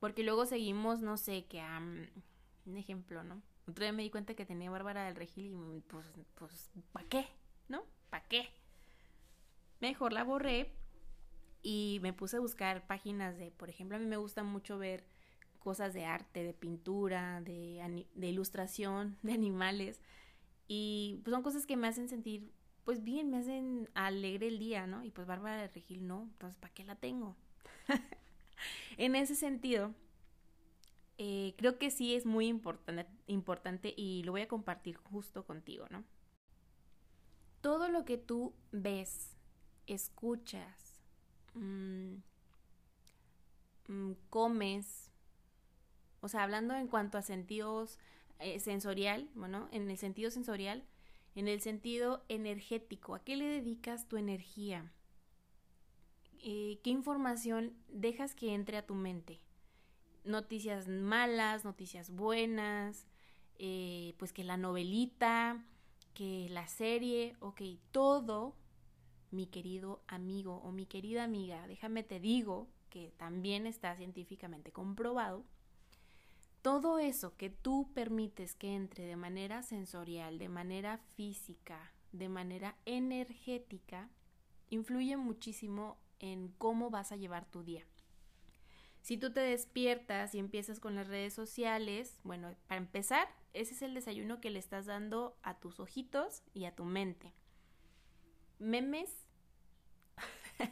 Porque 0.00 0.24
luego 0.24 0.46
seguimos, 0.46 1.00
no 1.00 1.16
sé, 1.16 1.44
que 1.44 1.60
a... 1.60 1.78
un 1.78 2.76
ejemplo, 2.76 3.22
¿no? 3.22 3.42
Otro 3.70 3.84
día 3.84 3.92
me 3.92 4.02
di 4.02 4.10
cuenta 4.10 4.34
que 4.34 4.44
tenía 4.44 4.70
Bárbara 4.70 5.04
del 5.04 5.14
Regil 5.14 5.54
y 5.76 5.80
pues, 5.82 6.04
pues, 6.34 6.70
¿para 6.92 7.08
qué? 7.08 7.28
¿No? 7.68 7.84
¿Para 8.08 8.26
qué? 8.26 8.48
Mejor 9.80 10.12
la 10.12 10.24
borré 10.24 10.72
y 11.62 12.00
me 12.02 12.12
puse 12.12 12.38
a 12.38 12.40
buscar 12.40 12.86
páginas 12.88 13.38
de, 13.38 13.52
por 13.52 13.70
ejemplo, 13.70 13.96
a 13.96 14.00
mí 14.00 14.06
me 14.06 14.16
gusta 14.16 14.42
mucho 14.42 14.76
ver 14.76 15.04
cosas 15.60 15.94
de 15.94 16.04
arte, 16.04 16.42
de 16.42 16.52
pintura, 16.52 17.42
de, 17.42 18.06
ilustración, 18.20 19.18
de 19.22 19.32
animales. 19.32 20.00
Y 20.66 21.20
pues 21.22 21.32
son 21.32 21.42
cosas 21.42 21.66
que 21.66 21.76
me 21.76 21.86
hacen 21.86 22.08
sentir, 22.08 22.52
pues 22.84 23.04
bien, 23.04 23.30
me 23.30 23.38
hacen 23.38 23.88
alegre 23.94 24.48
el 24.48 24.58
día, 24.58 24.86
¿no? 24.88 25.04
Y 25.04 25.10
pues 25.10 25.28
Bárbara 25.28 25.60
de 25.60 25.68
Regil 25.68 26.06
no, 26.06 26.22
entonces 26.22 26.58
¿para 26.58 26.74
qué 26.74 26.84
la 26.84 26.96
tengo? 26.96 27.36
en 28.96 29.16
ese 29.16 29.34
sentido, 29.34 29.94
eh, 31.18 31.54
creo 31.58 31.78
que 31.78 31.90
sí 31.90 32.14
es 32.14 32.26
muy 32.26 32.46
importante, 32.48 33.94
y 33.96 34.22
lo 34.24 34.32
voy 34.32 34.42
a 34.42 34.48
compartir 34.48 34.96
justo 34.96 35.44
contigo, 35.44 35.86
¿no? 35.90 36.04
Todo 37.60 37.88
lo 37.88 38.04
que 38.04 38.16
tú 38.16 38.54
ves, 38.72 39.36
escuchas, 39.86 40.90
Mm, 41.54 42.22
mm, 43.88 44.12
comes, 44.30 45.10
o 46.20 46.28
sea, 46.28 46.42
hablando 46.42 46.74
en 46.74 46.86
cuanto 46.86 47.18
a 47.18 47.22
sentidos 47.22 47.98
eh, 48.38 48.60
sensorial, 48.60 49.28
bueno, 49.34 49.68
en 49.72 49.90
el 49.90 49.98
sentido 49.98 50.30
sensorial, 50.30 50.84
en 51.34 51.48
el 51.48 51.60
sentido 51.60 52.24
energético, 52.28 53.14
¿a 53.14 53.24
qué 53.24 53.36
le 53.36 53.46
dedicas 53.46 54.08
tu 54.08 54.16
energía? 54.16 54.90
Eh, 56.42 56.80
¿Qué 56.82 56.88
información 56.88 57.74
dejas 57.88 58.34
que 58.34 58.54
entre 58.54 58.78
a 58.78 58.86
tu 58.86 58.94
mente? 58.94 59.40
Noticias 60.24 60.88
malas, 60.88 61.66
noticias 61.66 62.10
buenas, 62.10 63.06
eh, 63.58 64.14
pues 64.18 64.32
que 64.32 64.42
la 64.42 64.56
novelita, 64.56 65.62
que 66.14 66.48
la 66.48 66.66
serie, 66.66 67.36
ok, 67.40 67.60
todo 67.90 68.56
mi 69.30 69.48
querido 69.48 70.02
amigo 70.06 70.62
o 70.64 70.72
mi 70.72 70.86
querida 70.86 71.24
amiga, 71.24 71.66
déjame 71.66 72.04
te 72.04 72.20
digo 72.20 72.68
que 72.88 73.12
también 73.18 73.66
está 73.66 73.94
científicamente 73.96 74.72
comprobado, 74.72 75.44
todo 76.62 76.98
eso 76.98 77.36
que 77.36 77.50
tú 77.50 77.90
permites 77.92 78.54
que 78.54 78.74
entre 78.74 79.04
de 79.04 79.16
manera 79.16 79.62
sensorial, 79.62 80.38
de 80.38 80.48
manera 80.48 80.98
física, 81.16 81.92
de 82.12 82.30
manera 82.30 82.78
energética, 82.86 84.08
influye 84.70 85.16
muchísimo 85.18 85.98
en 86.20 86.48
cómo 86.58 86.90
vas 86.90 87.12
a 87.12 87.16
llevar 87.16 87.44
tu 87.44 87.64
día. 87.64 87.84
Si 89.02 89.16
tú 89.16 89.32
te 89.32 89.40
despiertas 89.40 90.34
y 90.34 90.38
empiezas 90.38 90.78
con 90.78 90.94
las 90.94 91.08
redes 91.08 91.34
sociales, 91.34 92.20
bueno, 92.22 92.54
para 92.68 92.80
empezar, 92.80 93.28
ese 93.54 93.74
es 93.74 93.82
el 93.82 93.94
desayuno 93.94 94.40
que 94.40 94.50
le 94.50 94.58
estás 94.58 94.86
dando 94.86 95.36
a 95.42 95.58
tus 95.58 95.80
ojitos 95.80 96.42
y 96.54 96.66
a 96.66 96.74
tu 96.74 96.84
mente 96.84 97.32
memes, 98.60 99.10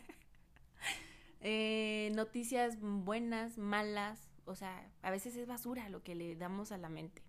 eh, 1.40 2.12
noticias 2.14 2.78
buenas, 2.80 3.58
malas, 3.58 4.30
o 4.44 4.54
sea, 4.54 4.92
a 5.02 5.10
veces 5.10 5.34
es 5.36 5.48
basura 5.48 5.88
lo 5.88 6.02
que 6.02 6.14
le 6.14 6.36
damos 6.36 6.70
a 6.70 6.78
la 6.78 6.88
mente. 6.88 7.22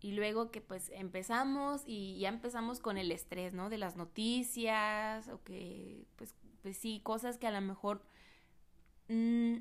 Y 0.00 0.12
luego 0.12 0.50
que 0.50 0.60
pues 0.60 0.90
empezamos 0.90 1.82
y 1.86 2.18
ya 2.18 2.28
empezamos 2.28 2.80
con 2.80 2.98
el 2.98 3.10
estrés, 3.10 3.54
¿no? 3.54 3.70
De 3.70 3.78
las 3.78 3.96
noticias 3.96 5.28
o 5.28 5.42
que 5.42 6.06
pues, 6.16 6.34
pues 6.64 6.78
sí, 6.78 7.00
cosas 7.04 7.36
que 7.36 7.46
a 7.46 7.50
lo 7.50 7.60
mejor 7.60 8.00
mm, 9.08 9.56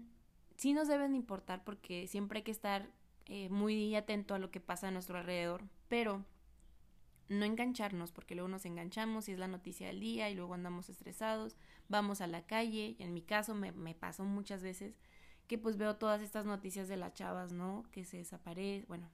sí 0.56 0.72
nos 0.72 0.88
deben 0.88 1.16
importar 1.16 1.66
porque 1.66 2.08
siempre 2.08 2.38
hay 2.38 2.44
que 2.44 2.52
estar 2.52 2.90
eh, 3.26 3.50
muy 3.50 3.94
atento 3.98 4.34
a 4.34 4.40
lo 4.40 4.52
que 4.52 4.62
pasa 4.62 4.88
a 4.88 4.92
nuestro 4.92 5.18
alrededor. 5.18 5.66
Pero 5.90 6.24
no 7.28 7.44
engancharnos, 7.44 8.14
porque 8.14 8.36
luego 8.36 8.48
nos 8.48 8.66
enganchamos 8.66 9.28
y 9.28 9.34
es 9.34 9.38
la 9.38 9.50
noticia 9.50 9.88
del 9.88 10.00
día 10.00 10.30
y 10.30 10.36
luego 10.36 10.54
andamos 10.54 10.88
estresados, 10.88 11.58
vamos 11.90 12.22
a 12.22 12.28
la 12.28 12.46
calle, 12.46 12.96
en 13.00 13.14
mi 13.14 13.22
caso 13.22 13.54
me, 13.54 13.74
me 13.74 13.96
pasó 13.96 14.24
muchas 14.24 14.64
veces 14.64 14.96
que 15.48 15.58
pues 15.58 15.76
veo 15.76 15.98
todas 15.98 16.22
estas 16.22 16.46
noticias 16.46 16.88
de 16.88 16.96
las 16.96 17.16
chavas, 17.16 17.52
¿no? 17.52 17.84
Que 17.92 18.06
se 18.06 18.16
desaparecen, 18.16 18.86
bueno, 18.88 19.10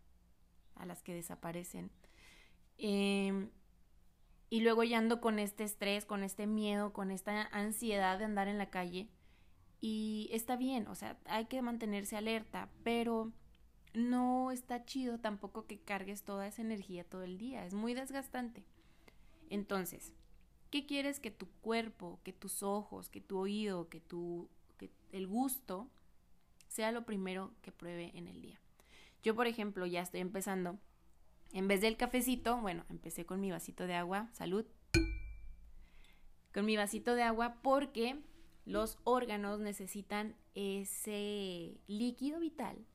a 0.75 0.85
las 0.85 1.01
que 1.01 1.15
desaparecen. 1.15 1.89
Em, 2.77 3.49
y 4.49 4.61
luego 4.61 4.83
ya 4.83 4.97
ando 4.97 5.21
con 5.21 5.39
este 5.39 5.63
estrés, 5.63 6.05
con 6.05 6.23
este 6.23 6.47
miedo, 6.47 6.91
con 6.91 7.11
esta 7.11 7.43
ansiedad 7.51 8.17
de 8.17 8.25
andar 8.25 8.47
en 8.47 8.57
la 8.57 8.69
calle. 8.69 9.07
Y 9.79 10.29
está 10.31 10.55
bien, 10.55 10.87
o 10.87 10.95
sea, 10.95 11.17
hay 11.25 11.45
que 11.45 11.61
mantenerse 11.61 12.17
alerta, 12.17 12.69
pero 12.83 13.31
no 13.93 14.51
está 14.51 14.85
chido 14.85 15.19
tampoco 15.19 15.65
que 15.67 15.79
cargues 15.79 16.23
toda 16.23 16.47
esa 16.47 16.61
energía 16.61 17.03
todo 17.03 17.23
el 17.23 17.37
día, 17.37 17.65
es 17.65 17.73
muy 17.73 17.93
desgastante. 17.93 18.65
Entonces, 19.49 20.13
¿qué 20.69 20.85
quieres 20.85 21.19
que 21.19 21.31
tu 21.31 21.47
cuerpo, 21.61 22.19
que 22.23 22.33
tus 22.33 22.61
ojos, 22.61 23.09
que 23.09 23.21
tu 23.21 23.37
oído, 23.37 23.87
que 23.89 23.99
tu 23.99 24.49
el 25.11 25.25
gusto 25.25 25.89
sea 26.67 26.91
lo 26.91 27.03
primero 27.03 27.51
que 27.61 27.71
pruebe 27.71 28.11
en 28.15 28.27
el 28.27 28.41
día? 28.41 28.59
Yo, 29.23 29.35
por 29.35 29.47
ejemplo, 29.47 29.85
ya 29.85 30.01
estoy 30.01 30.19
empezando 30.19 30.77
en 31.53 31.67
vez 31.67 31.81
del 31.81 31.97
cafecito, 31.97 32.57
bueno, 32.57 32.85
empecé 32.89 33.25
con 33.25 33.41
mi 33.41 33.51
vasito 33.51 33.87
de 33.87 33.95
agua, 33.95 34.29
salud. 34.33 34.65
Con 36.53 36.65
mi 36.65 36.77
vasito 36.77 37.15
de 37.15 37.23
agua 37.23 37.57
porque 37.61 38.19
los 38.65 38.99
órganos 39.03 39.59
necesitan 39.59 40.35
ese 40.55 41.79
líquido 41.87 42.39
vital 42.39 42.85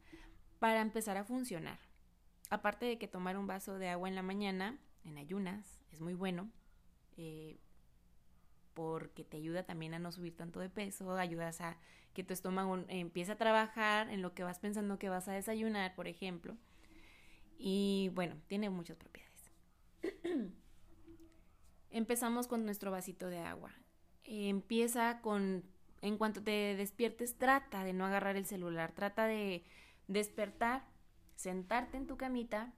para 0.59 0.81
empezar 0.81 1.17
a 1.17 1.25
funcionar. 1.25 1.79
Aparte 2.51 2.87
de 2.87 2.99
que 2.99 3.09
tomar 3.09 3.37
un 3.37 3.47
vaso 3.47 3.79
de 3.79 3.89
agua 3.89 4.09
en 4.09 4.15
la 4.15 4.23
mañana, 4.23 4.79
en 5.05 5.19
ayunas, 5.19 5.81
es 5.93 6.01
muy 6.01 6.15
bueno. 6.15 6.51
Eh, 7.17 7.59
porque 8.75 9.25
te 9.25 9.37
ayuda 9.37 9.63
también 9.63 9.95
a 9.95 9.99
no 9.99 10.13
subir 10.13 10.37
tanto 10.37 10.61
de 10.61 10.69
peso, 10.69 11.13
ayudas 11.17 11.61
a 11.61 11.77
que 12.13 12.25
tu 12.25 12.33
estómago 12.33 12.85
empiece 12.89 13.33
a 13.33 13.37
trabajar 13.37 14.11
en 14.11 14.21
lo 14.21 14.35
que 14.35 14.43
vas 14.43 14.59
pensando 14.59 14.99
que 14.99 15.09
vas 15.09 15.29
a 15.29 15.33
desayunar, 15.33 15.95
por 15.95 16.09
ejemplo. 16.09 16.57
Y 17.59 18.11
bueno, 18.15 18.37
tiene 18.47 18.71
muchas 18.71 18.97
propiedades. 18.97 19.51
Empezamos 21.91 22.49
con 22.49 22.65
nuestro 22.65 22.91
vasito 22.91 23.29
de 23.29 23.39
agua. 23.39 23.73
empieza 24.25 25.21
con, 25.21 25.65
en 26.03 26.19
cuanto 26.19 26.43
te 26.43 26.75
despiertes, 26.77 27.39
trata 27.39 27.85
de 27.85 27.93
no 27.93 28.05
agarrar 28.05 28.37
el 28.37 28.47
celular, 28.47 28.93
trata 28.93 29.27
de 29.27 29.63
despertar, 30.09 30.85
sentarte 31.37 31.97
en 31.97 32.07
tu 32.07 32.17
camita, 32.17 32.73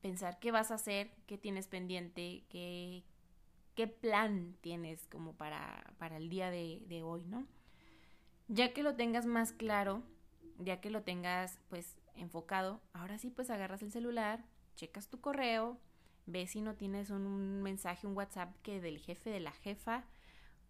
pensar 0.00 0.38
qué 0.40 0.50
vas 0.50 0.70
a 0.70 0.74
hacer, 0.74 1.10
qué 1.26 1.38
tienes 1.38 1.68
pendiente, 1.68 2.44
qué, 2.48 3.04
qué 3.74 3.86
plan 3.86 4.56
tienes 4.60 5.06
como 5.06 5.34
para, 5.34 5.94
para 5.98 6.16
el 6.16 6.28
día 6.28 6.50
de, 6.50 6.82
de 6.86 7.02
hoy, 7.02 7.24
¿no? 7.24 7.46
Ya 8.48 8.72
que 8.72 8.82
lo 8.82 8.94
tengas 8.96 9.26
más 9.26 9.52
claro, 9.52 10.02
ya 10.58 10.80
que 10.80 10.90
lo 10.90 11.02
tengas 11.02 11.60
pues 11.68 11.96
enfocado, 12.14 12.80
ahora 12.92 13.18
sí 13.18 13.30
pues 13.30 13.50
agarras 13.50 13.82
el 13.82 13.92
celular, 13.92 14.44
checas 14.76 15.08
tu 15.08 15.20
correo, 15.20 15.78
ves 16.26 16.50
si 16.50 16.60
no 16.60 16.74
tienes 16.74 17.10
un, 17.10 17.62
mensaje, 17.62 18.06
un 18.06 18.16
WhatsApp 18.16 18.54
que 18.62 18.80
del 18.80 18.98
jefe, 18.98 19.30
de 19.30 19.40
la 19.40 19.52
jefa, 19.52 20.04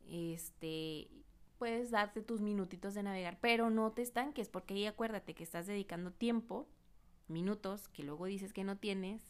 este, 0.08 1.10
puedes 1.58 1.90
darte 1.90 2.22
tus 2.22 2.40
minutitos 2.40 2.94
de 2.94 3.02
navegar, 3.02 3.38
pero 3.40 3.70
no 3.70 3.92
te 3.92 4.02
estanques, 4.02 4.48
porque 4.48 4.74
ahí 4.74 4.86
acuérdate 4.86 5.34
que 5.34 5.44
estás 5.44 5.66
dedicando 5.66 6.12
tiempo, 6.12 6.68
minutos, 7.28 7.88
que 7.88 8.02
luego 8.02 8.26
dices 8.26 8.52
que 8.52 8.64
no 8.64 8.78
tienes, 8.78 9.22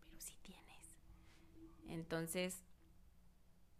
pero 0.00 0.20
sí 0.20 0.38
tienes. 0.42 0.96
Entonces, 1.88 2.62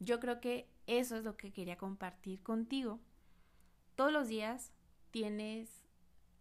yo 0.00 0.20
creo 0.20 0.40
que 0.40 0.68
eso 0.86 1.16
es 1.16 1.24
lo 1.24 1.36
que 1.36 1.52
quería 1.52 1.78
compartir 1.78 2.42
contigo. 2.42 3.00
Todos 3.94 4.12
los 4.12 4.28
días 4.28 4.72
tienes 5.10 5.83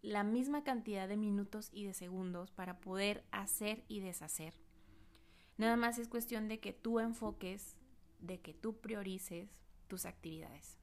la 0.04 0.22
misma 0.22 0.64
cantidad 0.64 1.08
de 1.08 1.16
minutos 1.16 1.70
y 1.72 1.86
de 1.86 1.94
segundos 1.94 2.50
para 2.50 2.78
poder 2.78 3.24
hacer 3.30 3.84
y 3.88 4.00
deshacer. 4.00 4.52
Nada 5.56 5.76
más 5.76 5.98
es 5.98 6.08
cuestión 6.08 6.46
de 6.46 6.60
que 6.60 6.74
tú 6.74 7.00
enfoques, 7.00 7.74
de 8.20 8.38
que 8.38 8.52
tú 8.52 8.76
priorices 8.80 9.48
tus 9.88 10.04
actividades. 10.04 10.78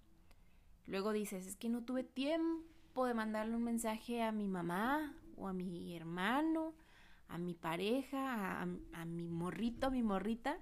Luego 0.88 1.12
dices, 1.12 1.46
es 1.46 1.56
que 1.56 1.70
no 1.70 1.84
tuve 1.84 2.04
tiempo 2.04 3.06
de 3.06 3.14
mandarle 3.14 3.56
un 3.56 3.64
mensaje 3.64 4.24
a 4.24 4.32
mi 4.32 4.48
mamá 4.48 5.16
o 5.38 5.48
a 5.48 5.54
mi 5.54 5.96
hermano, 5.96 6.74
a 7.28 7.38
mi 7.38 7.54
pareja, 7.54 8.60
a, 8.62 9.06
mi 9.06 9.28
morrito, 9.28 9.88
a 9.88 9.92
mi 9.92 10.02
morrita. 10.02 10.58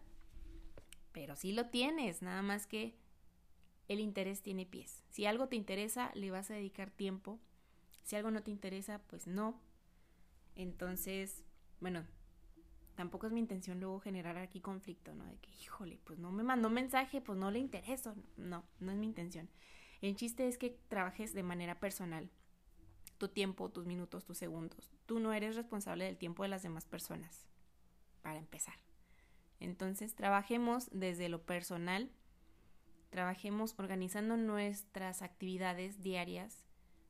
Pero 1.13 1.37
sí 1.37 1.53
lo 1.53 1.67
tienes, 1.69 2.21
nada 2.21 2.41
más 2.41 2.67
que 2.67 2.97
el 3.87 4.01
interés 4.01 4.41
tiene 4.41 4.65
pies. 4.65 5.01
Si 5.11 5.25
algo 5.25 5.47
te 5.47 5.55
interesa, 5.55 6.11
le 6.13 6.29
vas 6.29 6.51
a 6.51 6.55
dedicar 6.55 6.91
tiempo 6.91 7.39
si 8.09 8.15
algo 8.15 8.31
no 8.31 8.41
te 8.41 8.49
interesa, 8.49 8.99
pues 9.05 9.27
no. 9.27 9.61
Entonces, 10.55 11.43
bueno, 11.79 12.07
tampoco 12.95 13.27
es 13.27 13.33
mi 13.33 13.39
intención 13.39 13.79
luego 13.79 13.99
generar 13.99 14.35
aquí 14.39 14.61
conflicto, 14.61 15.13
¿no? 15.13 15.25
De 15.25 15.37
que, 15.37 15.51
híjole, 15.61 15.99
pues 16.05 16.17
no 16.17 16.31
me 16.31 16.41
mandó 16.41 16.71
mensaje, 16.71 17.21
pues 17.21 17.37
no 17.37 17.51
le 17.51 17.59
intereso. 17.59 18.15
No, 18.35 18.65
no 18.79 18.91
es 18.91 18.97
mi 18.97 19.05
intención. 19.05 19.47
El 20.01 20.15
chiste 20.15 20.47
es 20.47 20.57
que 20.57 20.75
trabajes 20.87 21.35
de 21.35 21.43
manera 21.43 21.79
personal. 21.79 22.31
Tu 23.19 23.27
tiempo, 23.27 23.69
tus 23.69 23.85
minutos, 23.85 24.25
tus 24.25 24.39
segundos. 24.39 24.91
Tú 25.05 25.19
no 25.19 25.31
eres 25.31 25.55
responsable 25.55 26.05
del 26.05 26.17
tiempo 26.17 26.41
de 26.41 26.49
las 26.49 26.63
demás 26.63 26.87
personas, 26.87 27.45
para 28.23 28.39
empezar. 28.39 28.79
Entonces, 29.59 30.15
trabajemos 30.15 30.89
desde 30.91 31.29
lo 31.29 31.43
personal, 31.43 32.09
trabajemos 33.11 33.75
organizando 33.77 34.35
nuestras 34.35 35.21
actividades 35.21 36.01
diarias 36.01 36.68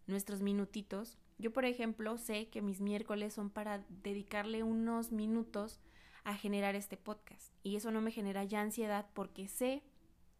nuestros 0.09 0.41
minutitos. 0.41 1.17
Yo, 1.37 1.53
por 1.53 1.65
ejemplo, 1.65 2.17
sé 2.17 2.49
que 2.49 2.61
mis 2.61 2.81
miércoles 2.81 3.33
son 3.33 3.49
para 3.49 3.85
dedicarle 3.89 4.63
unos 4.63 5.11
minutos 5.11 5.79
a 6.23 6.35
generar 6.35 6.75
este 6.75 6.97
podcast. 6.97 7.53
Y 7.63 7.75
eso 7.75 7.91
no 7.91 8.01
me 8.01 8.11
genera 8.11 8.43
ya 8.43 8.61
ansiedad 8.61 9.07
porque 9.13 9.47
sé 9.47 9.83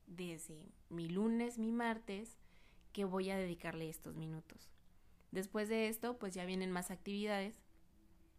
desde 0.08 0.74
mi 0.90 1.08
lunes, 1.08 1.58
mi 1.58 1.72
martes, 1.72 2.38
que 2.92 3.06
voy 3.06 3.30
a 3.30 3.38
dedicarle 3.38 3.90
estos 3.90 4.16
minutos. 4.16 4.72
Después 5.32 5.70
de 5.70 5.88
esto, 5.88 6.18
pues 6.18 6.34
ya 6.34 6.46
vienen 6.46 6.72
más 6.72 6.92
actividades, 6.92 7.62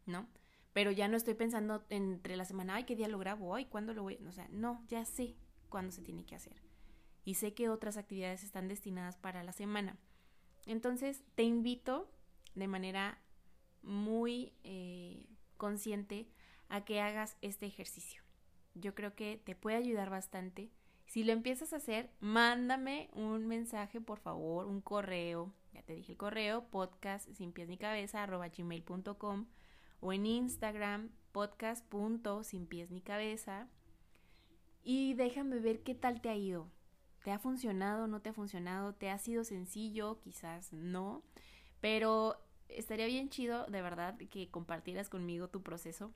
¿no? 0.06 0.26
Pero 0.72 0.90
ya 0.90 1.08
no 1.08 1.16
estoy 1.16 1.34
pensando 1.34 1.84
entre 1.88 2.36
la 2.36 2.44
semana, 2.44 2.74
ay, 2.74 2.84
¿qué 2.84 2.96
día 2.96 3.08
lo 3.08 3.18
grabo? 3.18 3.54
Ay, 3.54 3.66
¿cuándo 3.66 3.94
lo 3.94 4.02
voy? 4.02 4.18
O 4.28 4.32
sea, 4.32 4.48
no, 4.50 4.84
ya 4.88 5.04
sé 5.04 5.36
cuándo 5.68 5.92
se 5.92 6.02
tiene 6.02 6.24
que 6.24 6.34
hacer. 6.34 6.60
Y 7.24 7.34
sé 7.34 7.54
que 7.54 7.68
otras 7.68 7.96
actividades 7.96 8.42
están 8.42 8.68
destinadas 8.68 9.16
para 9.16 9.42
la 9.44 9.52
semana. 9.52 9.96
Entonces, 10.66 11.22
te 11.34 11.42
invito 11.42 12.10
de 12.54 12.68
manera 12.68 13.20
muy 13.82 14.52
eh, 14.64 15.26
consciente 15.56 16.28
a 16.68 16.84
que 16.84 17.00
hagas 17.00 17.36
este 17.42 17.66
ejercicio. 17.66 18.22
Yo 18.74 18.94
creo 18.94 19.14
que 19.14 19.40
te 19.44 19.54
puede 19.54 19.76
ayudar 19.76 20.10
bastante. 20.10 20.70
Si 21.06 21.24
lo 21.24 21.32
empiezas 21.32 21.72
a 21.72 21.76
hacer, 21.76 22.10
mándame 22.20 23.10
un 23.12 23.46
mensaje, 23.46 24.00
por 24.00 24.20
favor, 24.20 24.66
un 24.66 24.80
correo. 24.80 25.52
Ya 25.72 25.82
te 25.82 25.94
dije 25.94 26.12
el 26.12 26.18
correo, 26.18 26.68
podcast 26.70 27.28
sin 27.32 27.52
pies 27.52 27.68
ni 27.68 27.78
cabeza, 27.78 28.22
arroba 28.22 28.48
gmail.com 28.48 29.46
o 30.00 30.12
en 30.12 30.26
Instagram, 30.26 31.10
podcast 31.32 31.84
sin 32.42 32.66
pies 32.66 32.90
ni 32.90 33.00
cabeza. 33.00 33.68
Y 34.82 35.14
déjame 35.14 35.58
ver 35.58 35.82
qué 35.82 35.94
tal 35.94 36.20
te 36.20 36.28
ha 36.28 36.36
ido. 36.36 36.70
¿Te 37.22 37.32
ha 37.32 37.38
funcionado? 37.38 38.06
¿No 38.06 38.20
te 38.20 38.30
ha 38.30 38.32
funcionado? 38.32 38.94
¿Te 38.94 39.10
ha 39.10 39.18
sido 39.18 39.44
sencillo? 39.44 40.20
Quizás 40.20 40.72
no. 40.72 41.22
Pero 41.80 42.36
estaría 42.68 43.06
bien 43.06 43.28
chido, 43.28 43.66
de 43.66 43.82
verdad, 43.82 44.16
que 44.16 44.50
compartieras 44.50 45.08
conmigo 45.08 45.48
tu 45.48 45.62
proceso 45.62 46.12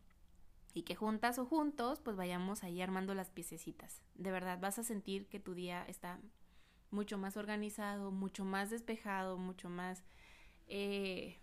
y 0.72 0.82
que 0.82 0.96
juntas 0.96 1.38
o 1.38 1.46
juntos 1.46 2.00
pues 2.00 2.16
vayamos 2.16 2.64
ahí 2.64 2.80
armando 2.80 3.14
las 3.14 3.30
piececitas. 3.30 4.02
De 4.14 4.30
verdad, 4.30 4.58
vas 4.60 4.78
a 4.78 4.84
sentir 4.84 5.28
que 5.28 5.40
tu 5.40 5.54
día 5.54 5.84
está 5.88 6.20
mucho 6.90 7.18
más 7.18 7.36
organizado, 7.36 8.10
mucho 8.10 8.44
más 8.44 8.70
despejado, 8.70 9.36
mucho 9.36 9.68
más 9.68 10.04
eh, 10.66 11.38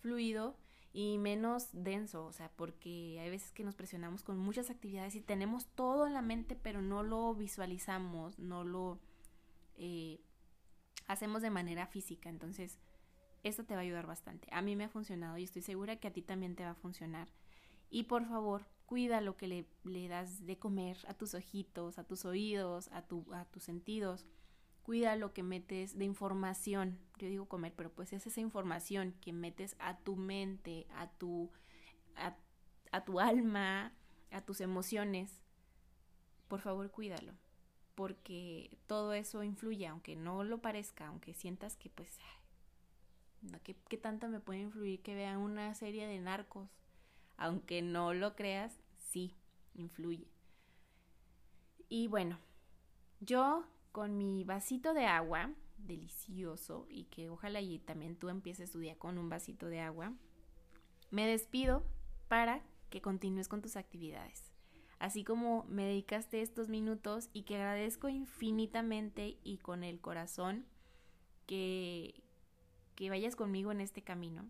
fluido 0.00 0.56
y 0.92 1.18
menos 1.18 1.68
denso, 1.72 2.26
o 2.26 2.32
sea, 2.32 2.50
porque 2.56 3.18
hay 3.20 3.30
veces 3.30 3.52
que 3.52 3.64
nos 3.64 3.76
presionamos 3.76 4.22
con 4.22 4.38
muchas 4.38 4.70
actividades 4.70 5.14
y 5.14 5.20
tenemos 5.20 5.66
todo 5.68 6.06
en 6.06 6.14
la 6.14 6.22
mente, 6.22 6.56
pero 6.56 6.82
no 6.82 7.02
lo 7.02 7.34
visualizamos, 7.34 8.38
no 8.38 8.64
lo 8.64 8.98
eh, 9.76 10.20
hacemos 11.06 11.42
de 11.42 11.50
manera 11.50 11.86
física. 11.86 12.28
Entonces, 12.28 12.78
esto 13.44 13.64
te 13.64 13.74
va 13.74 13.80
a 13.80 13.84
ayudar 13.84 14.06
bastante. 14.06 14.48
A 14.50 14.62
mí 14.62 14.74
me 14.74 14.84
ha 14.84 14.88
funcionado 14.88 15.38
y 15.38 15.44
estoy 15.44 15.62
segura 15.62 15.96
que 15.96 16.08
a 16.08 16.12
ti 16.12 16.22
también 16.22 16.56
te 16.56 16.64
va 16.64 16.70
a 16.70 16.74
funcionar. 16.74 17.28
Y 17.88 18.04
por 18.04 18.26
favor, 18.26 18.66
cuida 18.84 19.20
lo 19.20 19.36
que 19.36 19.46
le, 19.46 19.66
le 19.84 20.08
das 20.08 20.44
de 20.44 20.58
comer 20.58 20.98
a 21.06 21.14
tus 21.14 21.34
ojitos, 21.34 21.98
a 21.98 22.04
tus 22.04 22.24
oídos, 22.24 22.88
a, 22.92 23.02
tu, 23.02 23.32
a 23.32 23.44
tus 23.44 23.62
sentidos 23.62 24.26
cuida 24.90 25.14
lo 25.14 25.32
que 25.32 25.44
metes 25.44 25.96
de 25.96 26.04
información. 26.04 26.98
Yo 27.16 27.28
digo 27.28 27.46
comer, 27.46 27.72
pero 27.76 27.92
pues 27.92 28.12
es 28.12 28.26
esa 28.26 28.40
información 28.40 29.14
que 29.20 29.32
metes 29.32 29.76
a 29.78 29.96
tu 29.96 30.16
mente, 30.16 30.88
a 30.96 31.08
tu, 31.08 31.48
a, 32.90 33.04
tu 33.04 33.20
alma, 33.20 33.92
a 34.32 34.40
tus 34.40 34.60
emociones. 34.60 35.42
Por 36.48 36.60
favor, 36.60 36.90
cuídalo. 36.90 37.34
Porque 37.94 38.76
todo 38.88 39.12
eso 39.12 39.44
influye, 39.44 39.86
aunque 39.86 40.16
no 40.16 40.42
lo 40.42 40.60
parezca, 40.60 41.06
aunque 41.06 41.34
sientas 41.34 41.76
que 41.76 41.88
pues, 41.88 42.18
¿qué, 43.62 43.76
¿qué 43.88 43.96
tanto 43.96 44.26
me 44.26 44.40
puede 44.40 44.58
influir 44.58 45.02
que 45.02 45.14
vea 45.14 45.38
una 45.38 45.72
serie 45.74 46.08
de 46.08 46.18
narcos? 46.18 46.68
Aunque 47.36 47.80
no 47.80 48.12
lo 48.12 48.34
creas, 48.34 48.80
sí, 48.96 49.36
influye. 49.76 50.26
Y 51.88 52.08
bueno, 52.08 52.40
yo 53.20 53.68
con 53.92 54.16
mi 54.16 54.44
vasito 54.44 54.94
de 54.94 55.06
agua, 55.06 55.52
delicioso, 55.78 56.86
y 56.88 57.04
que 57.04 57.28
ojalá 57.28 57.60
y 57.60 57.78
también 57.78 58.16
tú 58.16 58.28
empieces 58.28 58.70
tu 58.70 58.78
día 58.78 58.98
con 58.98 59.18
un 59.18 59.28
vasito 59.28 59.66
de 59.66 59.80
agua, 59.80 60.12
me 61.10 61.26
despido 61.26 61.84
para 62.28 62.62
que 62.90 63.00
continúes 63.00 63.48
con 63.48 63.62
tus 63.62 63.76
actividades. 63.76 64.52
Así 64.98 65.24
como 65.24 65.64
me 65.64 65.84
dedicaste 65.84 66.42
estos 66.42 66.68
minutos 66.68 67.30
y 67.32 67.42
que 67.42 67.56
agradezco 67.56 68.08
infinitamente 68.08 69.38
y 69.42 69.58
con 69.58 69.82
el 69.82 70.00
corazón 70.00 70.66
que, 71.46 72.22
que 72.94 73.08
vayas 73.08 73.34
conmigo 73.34 73.72
en 73.72 73.80
este 73.80 74.02
camino. 74.02 74.48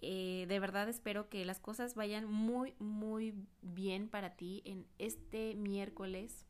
Eh, 0.00 0.46
de 0.48 0.60
verdad 0.60 0.88
espero 0.88 1.28
que 1.28 1.44
las 1.44 1.60
cosas 1.60 1.94
vayan 1.94 2.26
muy, 2.26 2.74
muy 2.78 3.34
bien 3.62 4.08
para 4.08 4.34
ti 4.34 4.62
en 4.64 4.86
este 4.98 5.54
miércoles 5.54 6.44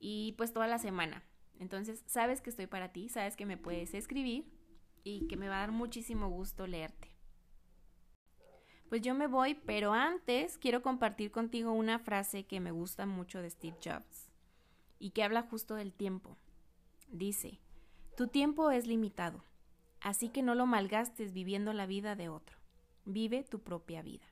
y 0.00 0.32
pues 0.32 0.52
toda 0.52 0.66
la 0.66 0.78
semana. 0.78 1.22
Entonces, 1.60 2.02
sabes 2.06 2.40
que 2.40 2.50
estoy 2.50 2.66
para 2.66 2.90
ti, 2.90 3.08
sabes 3.08 3.36
que 3.36 3.46
me 3.46 3.58
puedes 3.58 3.94
escribir 3.94 4.50
y 5.04 5.28
que 5.28 5.36
me 5.36 5.48
va 5.48 5.58
a 5.58 5.60
dar 5.60 5.72
muchísimo 5.72 6.28
gusto 6.28 6.66
leerte. 6.66 7.08
Pues 8.88 9.02
yo 9.02 9.14
me 9.14 9.28
voy, 9.28 9.54
pero 9.54 9.92
antes 9.92 10.58
quiero 10.58 10.82
compartir 10.82 11.30
contigo 11.30 11.70
una 11.72 12.00
frase 12.00 12.44
que 12.44 12.58
me 12.58 12.72
gusta 12.72 13.06
mucho 13.06 13.40
de 13.40 13.50
Steve 13.50 13.76
Jobs. 13.84 14.28
y 15.02 15.12
que 15.12 15.22
habla 15.22 15.42
justo 15.42 15.76
del 15.76 15.94
tiempo. 15.94 16.36
Dice, 17.08 17.58
tu 18.18 18.28
tiempo 18.28 18.70
es 18.70 18.86
limitado, 18.86 19.44
así 20.00 20.28
que 20.28 20.42
no 20.42 20.54
lo 20.54 20.66
malgastes 20.66 21.32
viviendo 21.32 21.72
la 21.72 21.86
vida 21.86 22.16
de 22.16 22.28
otro. 22.28 22.58
Vive 23.06 23.42
tu 23.42 23.62
propia 23.62 24.02
vida. 24.02 24.26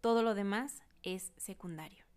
Todo 0.00 0.22
lo 0.22 0.34
demás 0.34 0.82
es 1.02 1.34
secundario. 1.36 2.09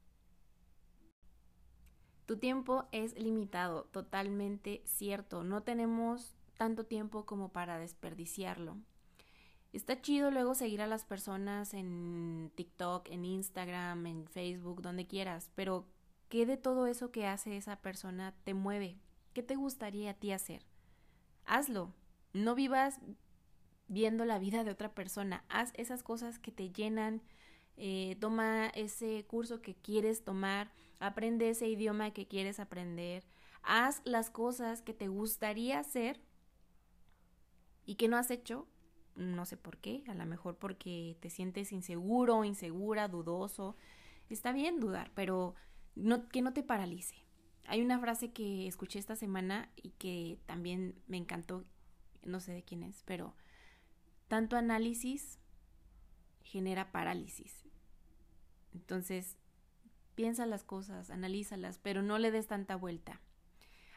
Tu 2.26 2.38
tiempo 2.38 2.86
es 2.92 3.18
limitado, 3.20 3.84
totalmente 3.92 4.82
cierto. 4.86 5.44
No 5.44 5.64
tenemos 5.64 6.36
tanto 6.58 6.86
tiempo 6.86 7.26
como 7.26 7.50
para 7.50 7.80
desperdiciarlo. 7.80 8.78
Está 9.74 10.00
chido 10.02 10.30
luego 10.30 10.54
seguir 10.54 10.82
a 10.82 10.88
las 10.88 11.04
personas 11.04 11.74
en 11.74 12.52
TikTok, 12.56 13.10
en 13.10 13.26
Instagram, 13.26 14.06
en 14.06 14.28
Facebook, 14.28 14.82
donde 14.84 15.08
quieras, 15.08 15.50
pero 15.56 15.88
¿qué 16.30 16.46
de 16.46 16.58
todo 16.58 16.86
eso 16.86 17.12
que 17.12 17.26
hace 17.26 17.58
esa 17.58 17.78
persona 17.78 18.36
te 18.44 18.54
mueve? 18.54 19.00
¿Qué 19.34 19.42
te 19.42 19.56
gustaría 19.56 20.12
a 20.12 20.14
ti 20.14 20.32
hacer? 20.32 20.64
Hazlo. 21.46 21.92
No 22.34 22.56
vivas 22.56 23.00
viendo 23.88 24.26
la 24.26 24.40
vida 24.40 24.64
de 24.64 24.72
otra 24.72 24.94
persona. 24.94 25.44
Haz 25.50 25.72
esas 25.76 26.04
cosas 26.04 26.40
que 26.40 26.52
te 26.52 26.72
llenan. 26.72 27.22
Eh, 27.76 28.16
toma 28.20 28.68
ese 28.70 29.26
curso 29.26 29.62
que 29.62 29.76
quieres 29.76 30.24
tomar. 30.24 30.72
Aprende 31.00 31.50
ese 31.50 31.68
idioma 31.68 32.12
que 32.12 32.28
quieres 32.28 32.60
aprender. 32.60 33.26
Haz 33.62 34.02
las 34.06 34.30
cosas 34.30 34.82
que 34.82 34.94
te 34.94 35.08
gustaría 35.08 35.80
hacer 35.80 36.22
y 37.86 37.96
que 37.96 38.08
no 38.08 38.18
has 38.18 38.32
hecho. 38.32 38.68
No 39.16 39.46
sé 39.46 39.58
por 39.58 39.78
qué. 39.78 40.04
A 40.08 40.14
lo 40.16 40.26
mejor 40.26 40.58
porque 40.58 41.18
te 41.20 41.30
sientes 41.30 41.72
inseguro, 41.72 42.44
insegura, 42.44 43.08
dudoso. 43.08 43.76
Está 44.30 44.52
bien 44.52 44.80
dudar, 44.80 45.12
pero 45.14 45.56
que 46.32 46.42
no 46.42 46.54
te 46.54 46.64
paralice. 46.64 47.16
Hay 47.66 47.82
una 47.82 48.00
frase 48.00 48.32
que 48.32 48.68
escuché 48.68 49.00
esta 49.00 49.16
semana 49.16 49.70
y 49.76 49.92
que 49.92 50.40
también 50.46 51.02
me 51.08 51.18
encantó, 51.18 51.64
no 52.24 52.40
sé 52.40 52.52
de 52.52 52.64
quién 52.64 52.84
es, 52.84 53.04
pero 53.04 53.36
tanto 54.28 54.58
análisis 54.58 55.40
genera 56.42 56.92
parálisis. 56.92 57.64
Entonces, 58.74 59.38
piensa 60.16 60.46
las 60.46 60.64
cosas, 60.64 61.10
analízalas, 61.10 61.80
pero 61.80 62.02
no 62.02 62.18
le 62.18 62.32
des 62.32 62.48
tanta 62.48 62.76
vuelta. 62.76 63.22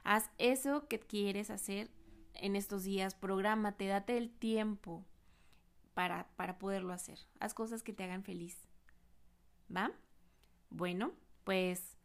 Haz 0.05 0.31
eso 0.39 0.87
que 0.89 1.01
quieres 1.01 1.51
hacer 1.51 1.91
en 2.35 2.57
estos 2.57 2.85
días, 2.85 3.15
prográmate, 3.15 3.87
date 3.87 4.17
el 4.17 4.31
tiempo 4.31 5.05
para, 5.95 6.29
para 6.37 6.59
poderlo 6.59 6.93
hacer. 6.93 7.19
Haz 7.41 7.55
cosas 7.55 7.83
que 7.83 7.93
te 7.93 8.05
hagan 8.05 8.23
feliz. 8.23 8.69
¿Va? 9.75 9.93
Bueno, 10.71 11.13
pues 11.45 11.97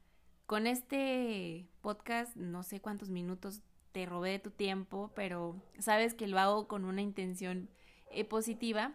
con 0.45 0.67
este 0.67 1.67
podcast, 1.81 2.35
no 2.35 2.63
sé 2.63 2.81
cuántos 2.81 3.09
minutos 3.09 3.61
te 3.91 4.05
robé 4.05 4.31
de 4.31 4.39
tu 4.39 4.51
tiempo, 4.51 5.11
pero 5.15 5.61
sabes 5.79 6.13
que 6.13 6.27
lo 6.27 6.39
hago 6.39 6.67
con 6.67 6.85
una 6.85 7.01
intención 7.01 7.69
eh, 8.09 8.25
positiva. 8.25 8.93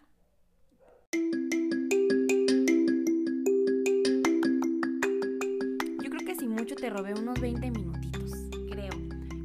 Mucho 6.57 6.75
te 6.75 6.88
robé 6.90 7.12
unos 7.12 7.38
20 7.38 7.71
minutitos, 7.71 8.33
creo. 8.71 8.92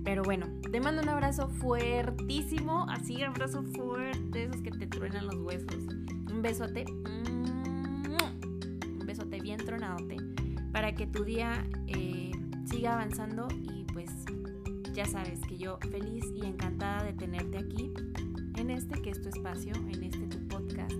Pero 0.03 0.23
bueno, 0.23 0.47
te 0.71 0.79
mando 0.79 1.01
un 1.01 1.09
abrazo 1.09 1.49
fuertísimo, 1.49 2.85
así 2.89 3.21
abrazo 3.21 3.63
fuerte, 3.63 4.45
esos 4.45 4.61
que 4.61 4.71
te 4.71 4.87
truenan 4.87 5.27
los 5.27 5.35
huesos. 5.35 5.83
Un 6.31 6.41
besote. 6.41 6.85
Un 6.89 8.17
besote 9.05 9.41
bien 9.41 9.57
tronadote 9.57 10.17
para 10.71 10.95
que 10.95 11.05
tu 11.05 11.25
día 11.25 11.65
eh, 11.87 12.31
siga 12.65 12.93
avanzando 12.93 13.47
y 13.51 13.83
pues 13.91 14.09
ya 14.93 15.05
sabes 15.05 15.41
que 15.41 15.57
yo 15.57 15.77
feliz 15.91 16.25
y 16.33 16.45
encantada 16.45 17.03
de 17.03 17.13
tenerte 17.13 17.57
aquí 17.57 17.93
en 18.55 18.69
este 18.69 19.01
que 19.01 19.09
es 19.09 19.21
tu 19.21 19.29
espacio, 19.29 19.73
en 19.75 20.03
este 20.03 20.27
tu 20.27 20.47
podcast, 20.47 20.93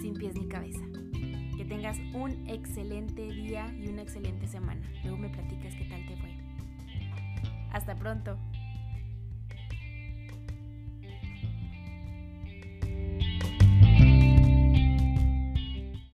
sin 0.00 0.14
pies 0.14 0.34
ni 0.34 0.46
cabeza. 0.48 0.89
Tengas 1.70 1.98
un 2.14 2.48
excelente 2.48 3.22
día 3.22 3.72
y 3.78 3.86
una 3.86 4.02
excelente 4.02 4.48
semana. 4.48 4.80
Luego 5.04 5.18
me 5.18 5.28
platicas 5.28 5.72
qué 5.76 5.84
tal 5.84 6.04
te 6.04 6.16
fue. 6.16 6.30
Hasta 7.70 7.94
pronto. 7.94 8.36